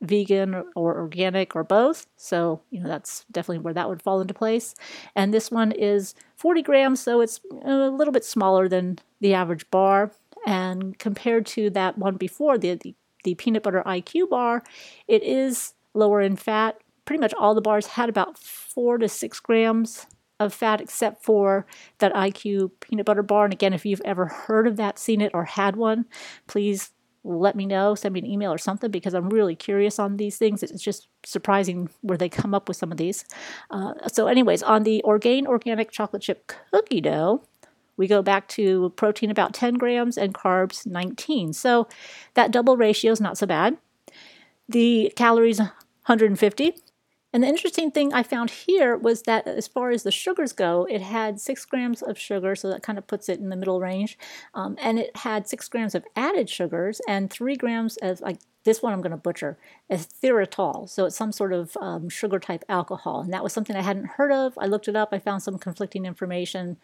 [0.00, 2.06] vegan or organic or both.
[2.16, 4.74] So, you know, that's definitely where that would fall into place.
[5.14, 9.68] And this one is 40 grams, so it's a little bit smaller than the average
[9.70, 10.12] bar.
[10.46, 14.62] And compared to that one before, the, the, the peanut butter IQ bar,
[15.08, 16.80] it is lower in fat.
[17.04, 20.06] Pretty much all the bars had about four to six grams
[20.40, 21.66] of fat except for
[21.98, 23.44] that IQ peanut butter bar.
[23.44, 26.04] And again, if you've ever heard of that, seen it, or had one,
[26.46, 26.92] please
[27.24, 30.38] let me know, send me an email or something because I'm really curious on these
[30.38, 30.62] things.
[30.62, 33.24] It's just surprising where they come up with some of these.
[33.70, 37.42] Uh, so, anyways, on the Orgain Organic Chocolate Chip Cookie Dough,
[37.98, 41.52] we go back to protein about 10 grams and carbs 19.
[41.52, 41.88] So
[42.34, 43.76] that double ratio is not so bad.
[44.68, 46.74] The calories 150.
[47.32, 50.86] And the interesting thing I found here was that as far as the sugars go,
[50.88, 53.80] it had six grams of sugar, so that kind of puts it in the middle
[53.80, 54.18] range.
[54.54, 58.82] Um, and it had six grams of added sugars and three grams of, like this
[58.82, 59.58] one I'm going to butcher,
[59.90, 60.88] erythritol.
[60.88, 63.20] So it's some sort of um, sugar type alcohol.
[63.20, 64.56] And that was something I hadn't heard of.
[64.58, 66.78] I looked it up, I found some conflicting information.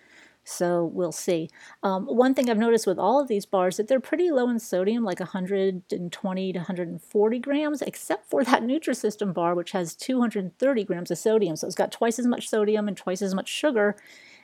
[0.45, 1.49] So we'll see.
[1.83, 4.59] Um, one thing I've noticed with all of these bars that they're pretty low in
[4.59, 11.11] sodium, like 120 to 140 grams, except for that Nutrisystem bar, which has 230 grams
[11.11, 11.57] of sodium.
[11.57, 13.97] So it's got twice as much sodium and twice as much sugar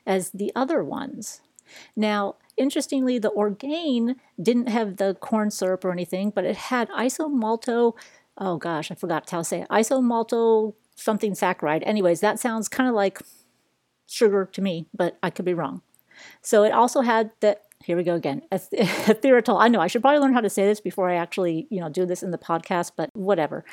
[0.06, 1.42] as the other ones.
[1.94, 7.94] Now, interestingly, the Orgain didn't have the corn syrup or anything, but it had isomalto.
[8.38, 9.68] Oh gosh, I forgot how to say it.
[9.68, 11.82] Isomalto something saccharide.
[11.84, 13.20] Anyways, that sounds kind of like
[14.06, 15.82] sugar to me, but I could be wrong.
[16.42, 18.42] So it also had that here we go again.
[18.52, 19.58] Erythritol.
[19.58, 21.88] I know I should probably learn how to say this before I actually, you know,
[21.88, 23.64] do this in the podcast, but whatever.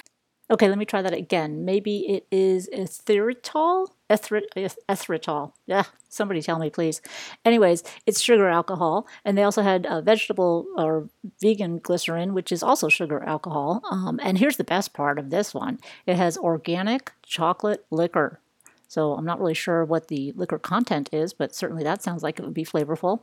[0.50, 1.66] Okay, let me try that again.
[1.66, 3.90] Maybe it is erythritol?
[4.10, 5.52] Erythritol.
[5.66, 7.02] Yeah, somebody tell me, please.
[7.44, 9.08] Anyways, it's sugar alcohol.
[9.26, 11.10] And they also had a vegetable or
[11.42, 13.82] vegan glycerin, which is also sugar alcohol.
[13.92, 18.40] Um, and here's the best part of this one it has organic chocolate liquor.
[18.88, 22.40] So I'm not really sure what the liquor content is, but certainly that sounds like
[22.40, 23.22] it would be flavorful.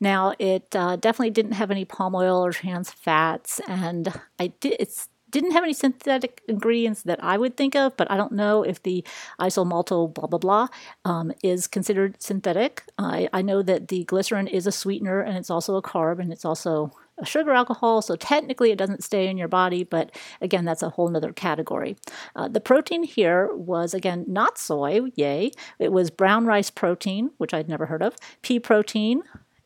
[0.00, 4.76] Now, it uh, definitely didn't have any palm oil or trans fats, and I did.
[4.78, 8.62] It's didn't have any synthetic ingredients that I would think of, but I don't know
[8.62, 9.04] if the
[9.40, 10.68] isomalto blah blah blah
[11.04, 12.84] um, is considered synthetic.
[12.96, 16.32] I, I know that the glycerin is a sweetener and it's also a carb and
[16.32, 16.92] it's also
[17.24, 20.10] sugar alcohol, so technically it doesn't stay in your body, but
[20.40, 21.96] again, that's a whole nother category.
[22.34, 25.50] Uh, the protein here was, again, not soy, yay.
[25.78, 29.22] It was brown rice protein, which I'd never heard of, pea protein,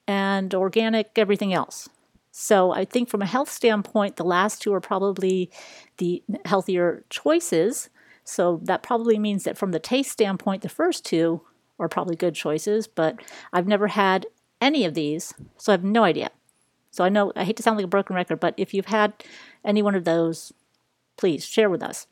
[0.06, 1.88] and organic everything else.
[2.32, 5.50] So I think from a health standpoint, the last two are probably
[5.98, 7.90] the healthier choices.
[8.24, 11.42] So that probably means that from the taste standpoint, the first two
[11.78, 13.20] are probably good choices, but
[13.52, 14.26] I've never had
[14.60, 16.30] any of these, so I have no idea.
[16.90, 19.12] So I know I hate to sound like a broken record, but if you've had
[19.64, 20.52] any one of those,
[21.16, 22.06] please share with us.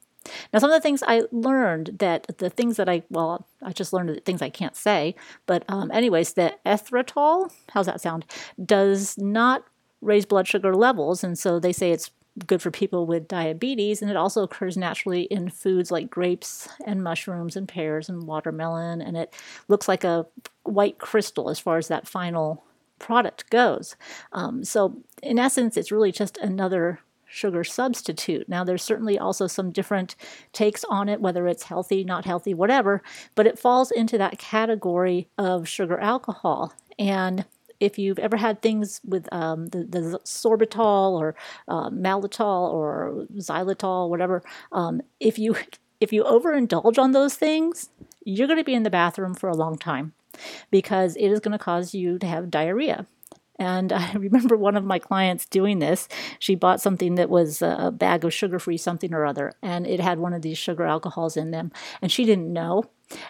[0.52, 3.92] Now, some of the things I learned that the things that I, well, I just
[3.92, 5.14] learned things I can't say,
[5.46, 8.26] but um, anyways, that erythritol, how's that sound,
[8.64, 9.64] does not
[10.00, 11.24] raise blood sugar levels.
[11.24, 12.10] And so they say it's
[12.46, 14.00] good for people with diabetes.
[14.00, 19.00] And it also occurs naturally in foods like grapes and mushrooms and pears and watermelon.
[19.02, 19.34] And it
[19.66, 20.26] looks like a
[20.62, 22.64] white crystal as far as that final
[22.98, 23.96] product goes.
[24.32, 28.48] Um, so, in essence, it's really just another sugar substitute.
[28.48, 30.16] Now, there's certainly also some different
[30.52, 33.02] takes on it, whether it's healthy, not healthy, whatever,
[33.34, 36.72] but it falls into that category of sugar alcohol.
[36.98, 37.44] And
[37.80, 41.34] if you've ever had things with um, the, the sorbitol or
[41.68, 41.90] uh,
[42.70, 44.42] or xylitol, whatever,
[44.72, 45.56] um, if you
[46.00, 47.90] if you overindulge on those things,
[48.24, 50.12] you're going to be in the bathroom for a long time
[50.70, 53.06] because it is going to cause you to have diarrhea.
[53.58, 56.08] And I remember one of my clients doing this.
[56.38, 60.00] She bought something that was a bag of sugar free something or other, and it
[60.00, 61.72] had one of these sugar alcohols in them.
[62.00, 62.84] And she didn't know.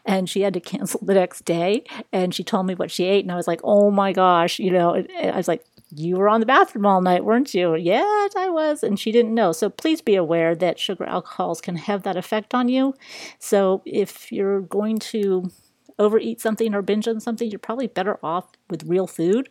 [0.05, 1.85] And she had to cancel the next day.
[2.13, 3.25] And she told me what she ate.
[3.25, 6.41] And I was like, oh my gosh, you know, I was like, you were on
[6.41, 7.75] the bathroom all night, weren't you?
[7.75, 8.83] Yes, I was.
[8.83, 9.53] And she didn't know.
[9.53, 12.95] So please be aware that sugar alcohols can have that effect on you.
[13.39, 15.51] So if you're going to
[15.99, 19.49] overeat something or binge on something, you're probably better off with real food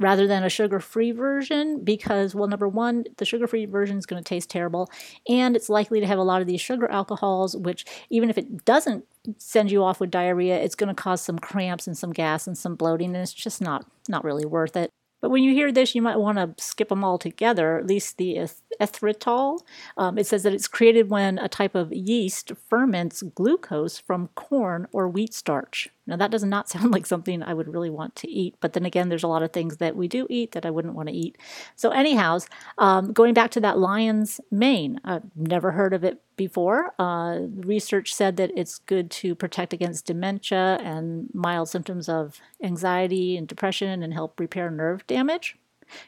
[0.00, 4.06] rather than a sugar free version because, well, number one, the sugar free version is
[4.06, 4.88] going to taste terrible
[5.28, 8.64] and it's likely to have a lot of these sugar alcohols, which, even if it
[8.64, 9.04] doesn't
[9.38, 12.56] send you off with diarrhea, it's going to cause some cramps and some gas and
[12.56, 14.90] some bloating, and it's just not, not really worth it.
[15.20, 18.18] But when you hear this, you might want to skip them all together, at least
[18.18, 18.36] the
[18.80, 19.60] erythritol.
[19.96, 24.86] Um, it says that it's created when a type of yeast ferments glucose from corn
[24.92, 25.88] or wheat starch.
[26.08, 28.84] Now, that does not sound like something I would really want to eat, but then
[28.84, 31.14] again, there's a lot of things that we do eat that I wouldn't want to
[31.14, 31.36] eat.
[31.76, 32.38] So, anyhow,
[32.78, 36.94] um, going back to that lion's mane, I've never heard of it before.
[36.98, 43.36] Uh, research said that it's good to protect against dementia and mild symptoms of anxiety
[43.36, 45.56] and depression and help repair nerve damage.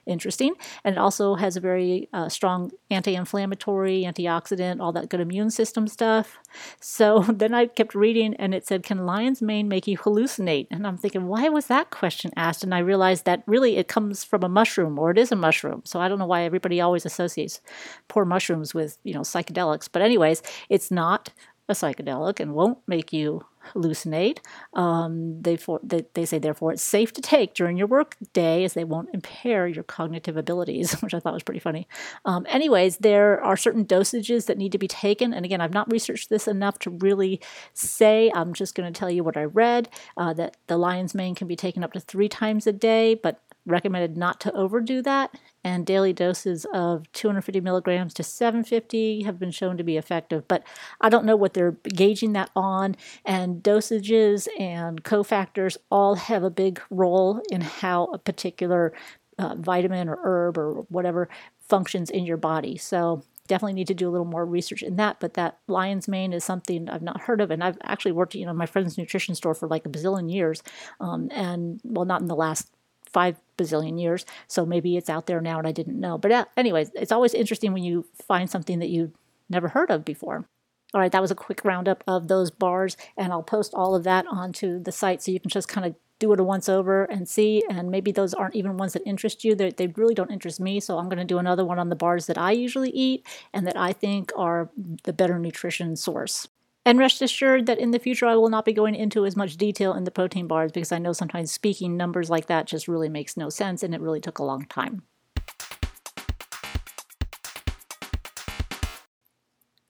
[0.07, 0.55] Interesting.
[0.85, 5.51] And it also has a very uh, strong anti inflammatory, antioxidant, all that good immune
[5.51, 6.39] system stuff.
[6.81, 10.67] So then I kept reading and it said, Can lion's mane make you hallucinate?
[10.71, 12.63] And I'm thinking, why was that question asked?
[12.65, 15.83] And I realized that really it comes from a mushroom or it is a mushroom.
[15.85, 17.61] So I don't know why everybody always associates
[18.09, 19.89] poor mushrooms with, you know, psychedelics.
[19.91, 21.33] But, anyways, it's not
[21.69, 23.45] a psychedelic and won't make you
[23.75, 24.39] hallucinate.
[24.75, 28.65] Um, they, for, they, they say, therefore, it's safe to take during your work day
[28.65, 31.87] as they won't impair your cognitive abilities, which I thought was pretty funny.
[32.25, 35.33] Um, anyways, there are certain dosages that need to be taken.
[35.33, 37.41] And again, I've not researched this enough to really
[37.75, 38.31] say.
[38.35, 41.47] I'm just going to tell you what I read uh, that the lion's mane can
[41.47, 45.87] be taken up to three times a day, but recommended not to overdo that, and
[45.87, 50.47] daily doses of 250 milligrams to 750 have been shown to be effective.
[50.49, 50.65] But
[51.01, 56.51] I don't know what they're gauging that on, and dosages and cofactors all have a
[56.51, 58.93] big role in how a particular
[59.39, 61.29] uh, vitamin or herb or whatever
[61.61, 62.77] functions in your body.
[62.77, 65.19] So definitely need to do a little more research in that.
[65.19, 68.47] But that lion's mane is something I've not heard of, and I've actually worked, you
[68.47, 70.63] know, my friend's nutrition store for like a bazillion years,
[71.01, 72.71] um, and well, not in the last
[73.13, 74.25] five bazillion years.
[74.47, 76.19] So maybe it's out there now and I didn't know.
[76.19, 79.13] But uh, anyways, it's always interesting when you find something that you
[79.49, 80.47] never heard of before.
[80.93, 84.03] All right, that was a quick roundup of those bars, and I'll post all of
[84.05, 87.05] that onto the site so you can just kind of do it a once over
[87.05, 87.65] and see.
[87.69, 89.55] And maybe those aren't even ones that interest you.
[89.55, 90.79] They're, they really don't interest me.
[90.79, 93.67] So I'm going to do another one on the bars that I usually eat and
[93.67, 94.69] that I think are
[95.05, 96.49] the better nutrition source.
[96.91, 99.57] And rest assured that in the future I will not be going into as much
[99.57, 103.09] detail in the protein bars because I know sometimes speaking numbers like that just really
[103.09, 105.03] makes no sense and it really took a long time.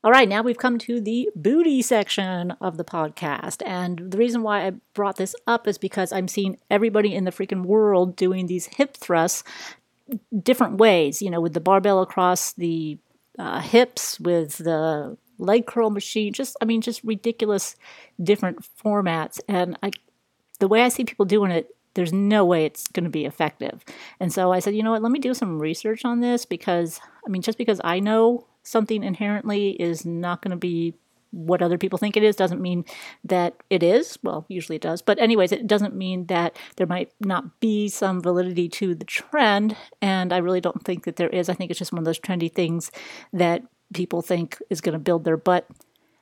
[0.05, 3.62] All right, now we've come to the booty section of the podcast.
[3.64, 7.32] And the reason why I brought this up is because I'm seeing everybody in the
[7.32, 9.42] freaking world doing these hip thrusts
[10.42, 12.98] different ways, you know, with the barbell across the
[13.38, 17.76] uh, hips, with the leg curl machine, just, I mean, just ridiculous
[18.22, 19.41] different formats.
[19.49, 19.91] And I,
[20.59, 23.84] the way I see people doing it, there's no way it's going to be effective.
[24.20, 27.01] And so I said, you know what, let me do some research on this because,
[27.26, 30.95] I mean, just because I know something inherently is not going to be
[31.32, 32.84] what other people think it is doesn't mean
[33.24, 34.18] that it is.
[34.22, 35.01] Well, usually it does.
[35.01, 39.76] But, anyways, it doesn't mean that there might not be some validity to the trend.
[40.03, 41.49] And I really don't think that there is.
[41.49, 42.91] I think it's just one of those trendy things
[43.32, 43.62] that
[43.95, 45.68] people think is going to build their butt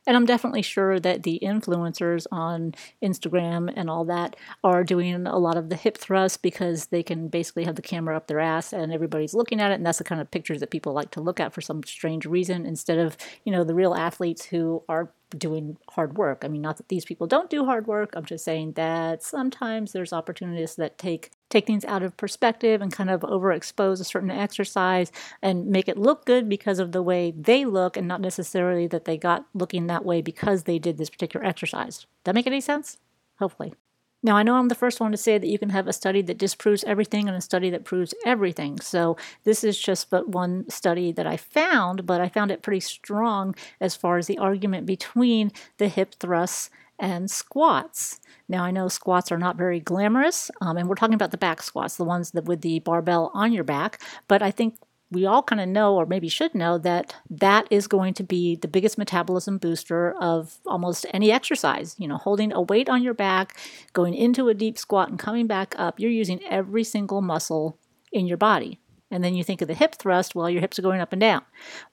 [0.09, 5.37] and I'm definitely sure that the influencers on Instagram and all that are doing a
[5.37, 8.73] lot of the hip thrusts because they can basically have the camera up their ass
[8.73, 9.75] and everybody's looking at it.
[9.75, 12.25] And that's the kind of pictures that people like to look at for some strange
[12.25, 16.41] reason instead of, you know, the real athletes who are doing hard work.
[16.43, 18.13] I mean, not that these people don't do hard work.
[18.15, 22.91] I'm just saying that sometimes there's opportunities that take take things out of perspective and
[22.91, 27.31] kind of overexpose a certain exercise and make it look good because of the way
[27.31, 31.09] they look and not necessarily that they got looking that way because they did this
[31.09, 31.99] particular exercise.
[31.99, 32.97] Does that make any sense?
[33.39, 33.73] Hopefully.
[34.21, 36.21] Now, I know I'm the first one to say that you can have a study
[36.23, 38.81] that disproves everything and a study that proves everything.
[38.81, 42.81] So, this is just but one study that I found, but I found it pretty
[42.81, 46.69] strong as far as the argument between the hip thrusts
[46.99, 48.19] and squats.
[48.47, 51.61] Now, I know squats are not very glamorous, um, and we're talking about the back
[51.61, 54.75] squats, the ones that with the barbell on your back, but I think
[55.11, 58.55] we all kind of know, or maybe should know, that that is going to be
[58.55, 61.95] the biggest metabolism booster of almost any exercise.
[61.97, 63.57] You know, holding a weight on your back,
[63.93, 67.79] going into a deep squat, and coming back up, you're using every single muscle
[68.11, 68.79] in your body.
[69.11, 71.19] And then you think of the hip thrust, well, your hips are going up and
[71.19, 71.41] down.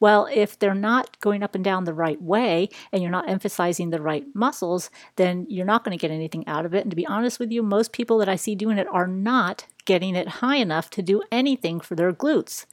[0.00, 3.90] Well, if they're not going up and down the right way and you're not emphasizing
[3.90, 6.82] the right muscles, then you're not going to get anything out of it.
[6.82, 9.66] And to be honest with you, most people that I see doing it are not
[9.84, 12.66] getting it high enough to do anything for their glutes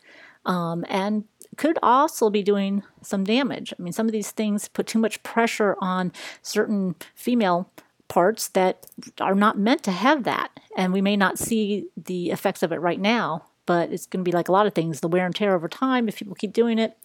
[0.45, 1.25] um, and
[1.55, 3.73] could also be doing some damage.
[3.77, 7.69] I mean, some of these things put too much pressure on certain female
[8.07, 8.87] parts that
[9.19, 10.51] are not meant to have that.
[10.75, 14.29] And we may not see the effects of it right now, but it's going to
[14.29, 16.53] be like a lot of things the wear and tear over time if people keep
[16.53, 16.97] doing it.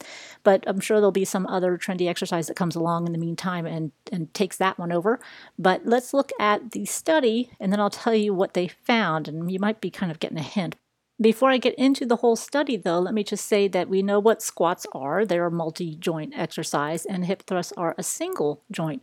[0.43, 3.67] But I'm sure there'll be some other trendy exercise that comes along in the meantime
[3.67, 5.21] and, and takes that one over.
[5.59, 9.29] But let's look at the study and then I'll tell you what they found.
[9.29, 10.77] And you might be kind of getting a hint.
[11.21, 14.21] Before I get into the whole study, though, let me just say that we know
[14.21, 15.27] what squats are.
[15.27, 19.03] They're a multi joint exercise, and hip thrusts are a single joint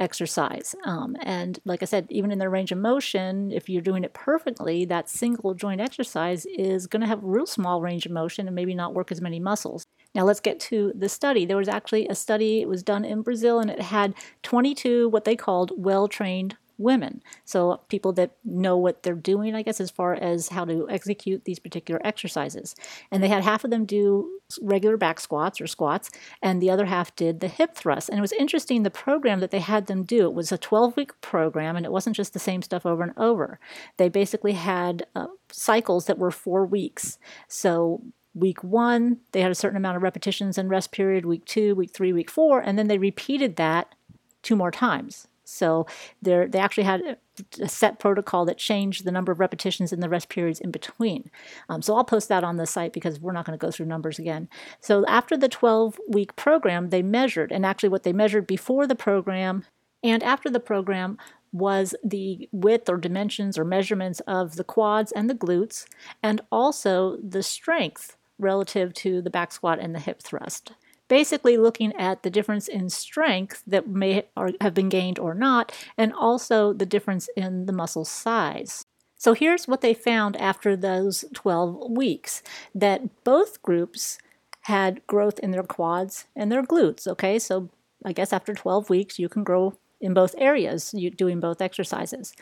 [0.00, 0.74] exercise.
[0.84, 4.12] Um, and like I said, even in their range of motion, if you're doing it
[4.12, 8.54] perfectly, that single joint exercise is going to have real small range of motion and
[8.54, 9.86] maybe not work as many muscles.
[10.14, 11.46] Now let's get to the study.
[11.46, 15.24] There was actually a study, it was done in Brazil, and it had 22 what
[15.24, 17.22] they called well trained women.
[17.44, 21.44] So people that know what they're doing, I guess, as far as how to execute
[21.44, 22.74] these particular exercises.
[23.10, 26.10] And they had half of them do regular back squats or squats,
[26.42, 28.08] and the other half did the hip thrust.
[28.08, 30.26] And it was interesting the program that they had them do.
[30.26, 33.16] It was a 12 week program, and it wasn't just the same stuff over and
[33.16, 33.58] over.
[33.96, 37.18] They basically had uh, cycles that were four weeks.
[37.48, 38.02] So
[38.34, 41.92] week one, they had a certain amount of repetitions and rest period, week two, week
[41.92, 43.94] three, week four, and then they repeated that
[44.42, 45.28] two more times.
[45.44, 45.86] So
[46.22, 47.18] they they actually had
[47.60, 51.30] a set protocol that changed the number of repetitions and the rest periods in between.
[51.68, 53.86] Um, so I'll post that on the site because we're not going to go through
[53.86, 54.48] numbers again.
[54.80, 58.94] So after the 12 week program, they measured, and actually what they measured before the
[58.94, 59.64] program
[60.04, 61.16] and after the program
[61.50, 65.86] was the width or dimensions or measurements of the quads and the glutes,
[66.22, 70.72] and also the strength relative to the back squat and the hip thrust
[71.08, 74.24] basically looking at the difference in strength that may
[74.60, 78.84] have been gained or not, and also the difference in the muscle size.
[79.16, 82.42] So here's what they found after those 12 weeks
[82.74, 84.18] that both groups
[84.62, 87.06] had growth in their quads and their glutes.
[87.06, 87.70] Okay, so
[88.04, 92.34] I guess after 12 weeks, you can grow in both areas doing both exercises.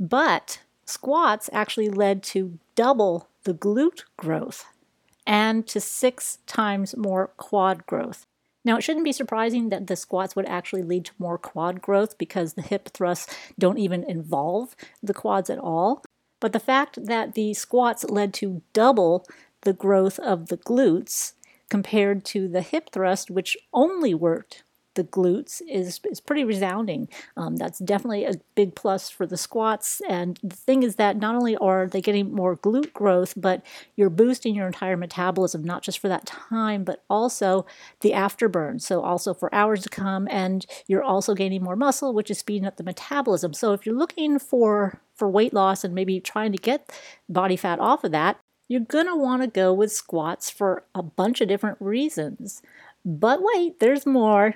[0.00, 4.64] But squats actually led to double the glute growth
[5.26, 8.26] and to six times more quad growth.
[8.64, 12.16] Now, it shouldn't be surprising that the squats would actually lead to more quad growth
[12.16, 16.02] because the hip thrusts don't even involve the quads at all.
[16.40, 19.26] But the fact that the squats led to double
[19.62, 21.34] the growth of the glutes
[21.68, 24.62] compared to the hip thrust, which only worked
[24.94, 27.08] the glutes is, is pretty resounding.
[27.36, 30.00] Um, that's definitely a big plus for the squats.
[30.08, 33.64] And the thing is that not only are they getting more glute growth, but
[33.96, 37.66] you're boosting your entire metabolism, not just for that time, but also
[38.00, 38.80] the afterburn.
[38.80, 40.28] So, also for hours to come.
[40.30, 43.52] And you're also gaining more muscle, which is speeding up the metabolism.
[43.52, 46.92] So, if you're looking for for weight loss and maybe trying to get
[47.28, 48.38] body fat off of that,
[48.68, 52.62] you're going to want to go with squats for a bunch of different reasons.
[53.04, 54.54] But wait, there's more.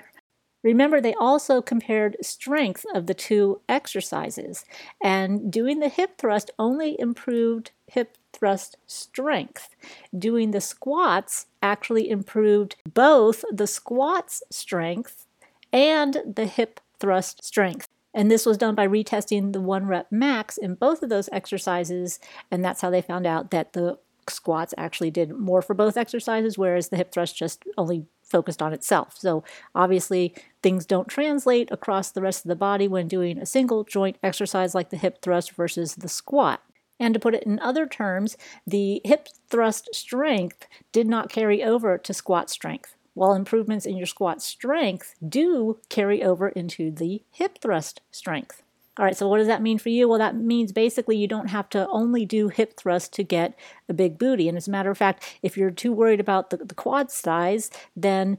[0.61, 4.65] Remember, they also compared strength of the two exercises,
[5.01, 9.75] and doing the hip thrust only improved hip thrust strength.
[10.17, 15.25] Doing the squats actually improved both the squats strength
[15.71, 17.87] and the hip thrust strength.
[18.13, 22.19] And this was done by retesting the one rep max in both of those exercises,
[22.51, 23.97] and that's how they found out that the
[24.27, 28.73] squats actually did more for both exercises, whereas the hip thrust just only focused on
[28.73, 29.17] itself.
[29.17, 29.43] So
[29.75, 34.17] obviously, things don't translate across the rest of the body when doing a single joint
[34.23, 36.61] exercise like the hip thrust versus the squat.
[36.99, 38.35] And to put it in other terms,
[38.67, 44.05] the hip thrust strength did not carry over to squat strength, while improvements in your
[44.05, 48.63] squat strength do carry over into the hip thrust strength.
[48.99, 50.09] All right, so what does that mean for you?
[50.09, 53.93] Well, that means basically you don't have to only do hip thrust to get a
[53.93, 54.49] big booty.
[54.49, 57.71] And as a matter of fact, if you're too worried about the, the quad size,
[57.95, 58.37] then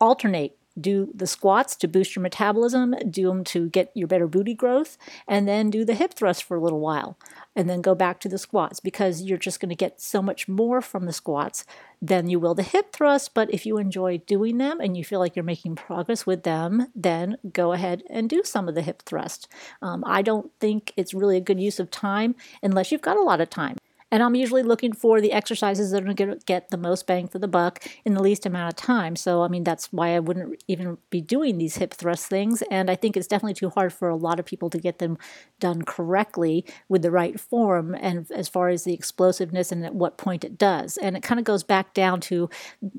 [0.00, 4.54] alternate do the squats to boost your metabolism, do them to get your better booty
[4.54, 4.98] growth,
[5.28, 7.16] and then do the hip thrust for a little while,
[7.54, 10.48] and then go back to the squats because you're just going to get so much
[10.48, 11.64] more from the squats
[12.02, 13.32] than you will the hip thrust.
[13.34, 16.88] But if you enjoy doing them and you feel like you're making progress with them,
[16.94, 19.48] then go ahead and do some of the hip thrust.
[19.80, 23.22] Um, I don't think it's really a good use of time unless you've got a
[23.22, 23.76] lot of time.
[24.10, 27.26] And I'm usually looking for the exercises that are going to get the most bang
[27.26, 29.16] for the buck in the least amount of time.
[29.16, 32.62] So, I mean, that's why I wouldn't even be doing these hip thrust things.
[32.70, 35.18] And I think it's definitely too hard for a lot of people to get them
[35.58, 40.16] done correctly with the right form and as far as the explosiveness and at what
[40.16, 40.96] point it does.
[40.96, 42.48] And it kind of goes back down to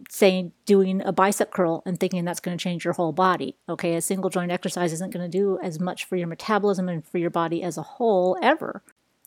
[0.10, 3.56] saying doing a bicep curl and thinking that's going to change your whole body.
[3.70, 7.06] Okay, a single joint exercise isn't going to do as much for your metabolism and
[7.08, 8.84] for your body as a whole ever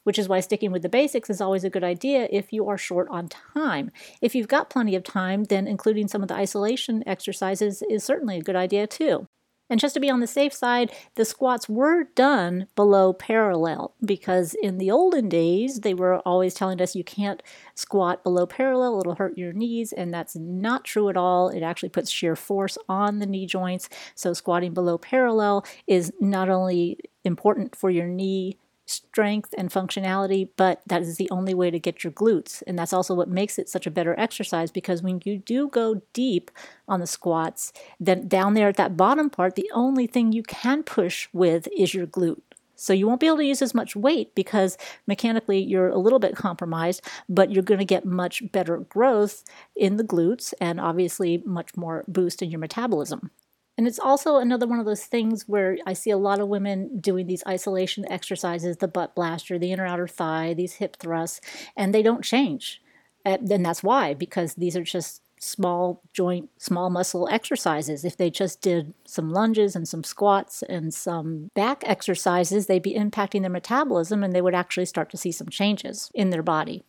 [0.08, 2.78] which is why sticking with the basics is always a good idea if you are
[2.78, 3.90] short on time.
[4.22, 8.38] If you've got plenty of time, then including some of the isolation exercises is certainly
[8.38, 9.26] a good idea too.
[9.68, 14.56] And just to be on the safe side, the squats were done below parallel because
[14.62, 17.42] in the olden days, they were always telling us you can't
[17.74, 21.50] squat below parallel, it'll hurt your knees, and that's not true at all.
[21.50, 23.90] It actually puts shear force on the knee joints.
[24.14, 28.56] So, squatting below parallel is not only important for your knee
[28.88, 32.62] strength and functionality, but that is the only way to get your glutes.
[32.66, 36.02] And that's also what makes it such a better exercise because when you do go
[36.12, 36.50] deep
[36.88, 40.82] on the squats, then down there at that bottom part, the only thing you can
[40.82, 42.40] push with is your glute.
[42.76, 46.20] So you won't be able to use as much weight because mechanically you're a little
[46.20, 49.42] bit compromised, but you're going to get much better growth
[49.74, 53.32] in the glutes and obviously much more boost in your metabolism.
[53.78, 56.98] And it's also another one of those things where I see a lot of women
[56.98, 61.40] doing these isolation exercises, the butt blaster, the inner outer thigh, these hip thrusts,
[61.76, 62.82] and they don't change.
[63.24, 68.04] Eh, and that's why, because these are just small joint, small muscle exercises.
[68.04, 72.94] If they just did some lunges and some squats and some back exercises, they'd be
[72.94, 76.84] impacting their metabolism and they would actually start to see some changes in their body.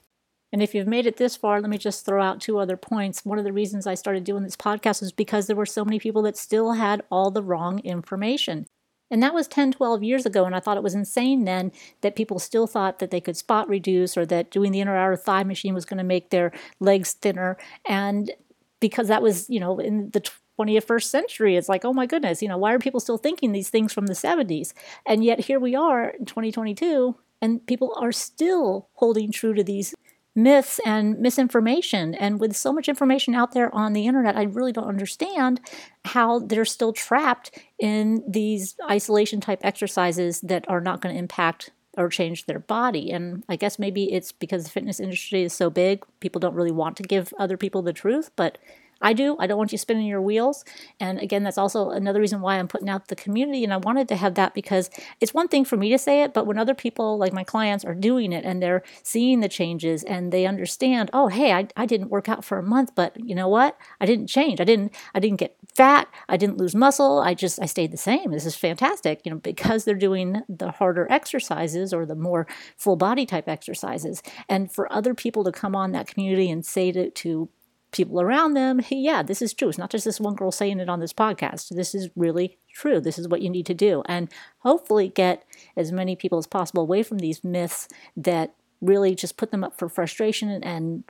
[0.51, 3.23] And if you've made it this far, let me just throw out two other points.
[3.23, 5.99] One of the reasons I started doing this podcast was because there were so many
[5.99, 8.65] people that still had all the wrong information.
[9.11, 11.71] And that was 10, 12 years ago, and I thought it was insane then
[12.01, 15.15] that people still thought that they could spot reduce or that doing the inner outer
[15.15, 17.57] thigh machine was going to make their legs thinner.
[17.87, 18.31] And
[18.79, 20.21] because that was, you know, in the
[20.59, 23.69] 21st century, it's like, oh my goodness, you know, why are people still thinking these
[23.69, 24.73] things from the 70s?
[25.07, 29.95] And yet here we are in 2022, and people are still holding true to these
[30.35, 32.15] myths and misinformation.
[32.15, 35.59] And with so much information out there on the internet, I really don't understand
[36.05, 41.71] how they're still trapped in these isolation type exercises that are not going to impact
[41.97, 43.11] or change their body.
[43.11, 46.71] And I guess maybe it's because the fitness industry is so big, people don't really
[46.71, 48.31] want to give other people the truth.
[48.35, 48.57] But
[49.01, 49.35] I do.
[49.39, 50.65] I don't want you spinning your wheels.
[50.99, 53.63] And again, that's also another reason why I'm putting out the community.
[53.63, 54.89] And I wanted to have that because
[55.19, 57.85] it's one thing for me to say it, but when other people, like my clients,
[57.85, 61.85] are doing it and they're seeing the changes and they understand, oh, hey, I, I
[61.85, 63.77] didn't work out for a month, but you know what?
[63.99, 64.59] I didn't change.
[64.59, 66.07] I didn't I didn't get fat.
[66.27, 67.19] I didn't lose muscle.
[67.19, 68.31] I just I stayed the same.
[68.31, 72.47] This is fantastic, you know, because they're doing the harder exercises or the more
[72.77, 74.21] full body type exercises.
[74.47, 77.49] And for other people to come on that community and say to, to
[77.91, 79.69] people around them, yeah, this is true.
[79.69, 81.69] It's not just this one girl saying it on this podcast.
[81.69, 82.99] This is really true.
[82.99, 84.03] This is what you need to do.
[84.05, 84.29] And
[84.59, 85.43] hopefully get
[85.75, 89.77] as many people as possible away from these myths that really just put them up
[89.77, 91.03] for frustration and, and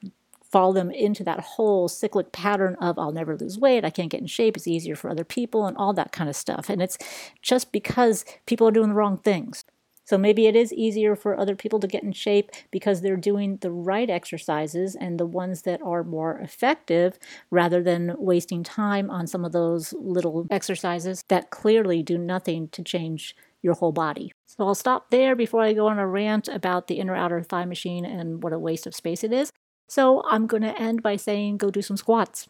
[0.52, 4.22] fall them into that whole cyclic pattern of I'll never lose weight, I can't get
[4.22, 6.70] in shape, it's easier for other people, and all that kind of stuff.
[6.70, 6.98] And it's
[7.42, 9.64] just because people are doing the wrong things.
[10.10, 13.58] So maybe it is easier for other people to get in shape because they're doing
[13.58, 17.20] the right exercises and the ones that are more effective
[17.52, 22.82] rather than wasting time on some of those little exercises that clearly do nothing to
[22.82, 24.32] change your whole body.
[24.48, 27.66] So I'll stop there before I go on a rant about the inner outer thigh
[27.66, 29.52] machine and what a waste of space it is.
[29.88, 32.48] So I'm going to end by saying go do some squats.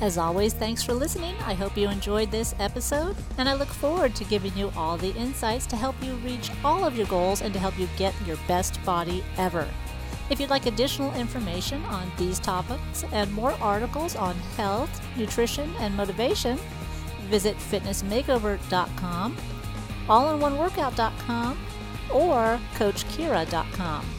[0.00, 1.34] As always, thanks for listening.
[1.44, 5.10] I hope you enjoyed this episode, and I look forward to giving you all the
[5.14, 8.36] insights to help you reach all of your goals and to help you get your
[8.46, 9.66] best body ever.
[10.30, 15.96] If you'd like additional information on these topics and more articles on health, nutrition, and
[15.96, 16.58] motivation,
[17.28, 19.36] visit fitnessmakeover.com,
[20.06, 21.58] allinOneworkout.com,
[22.12, 24.17] or coachkira.com.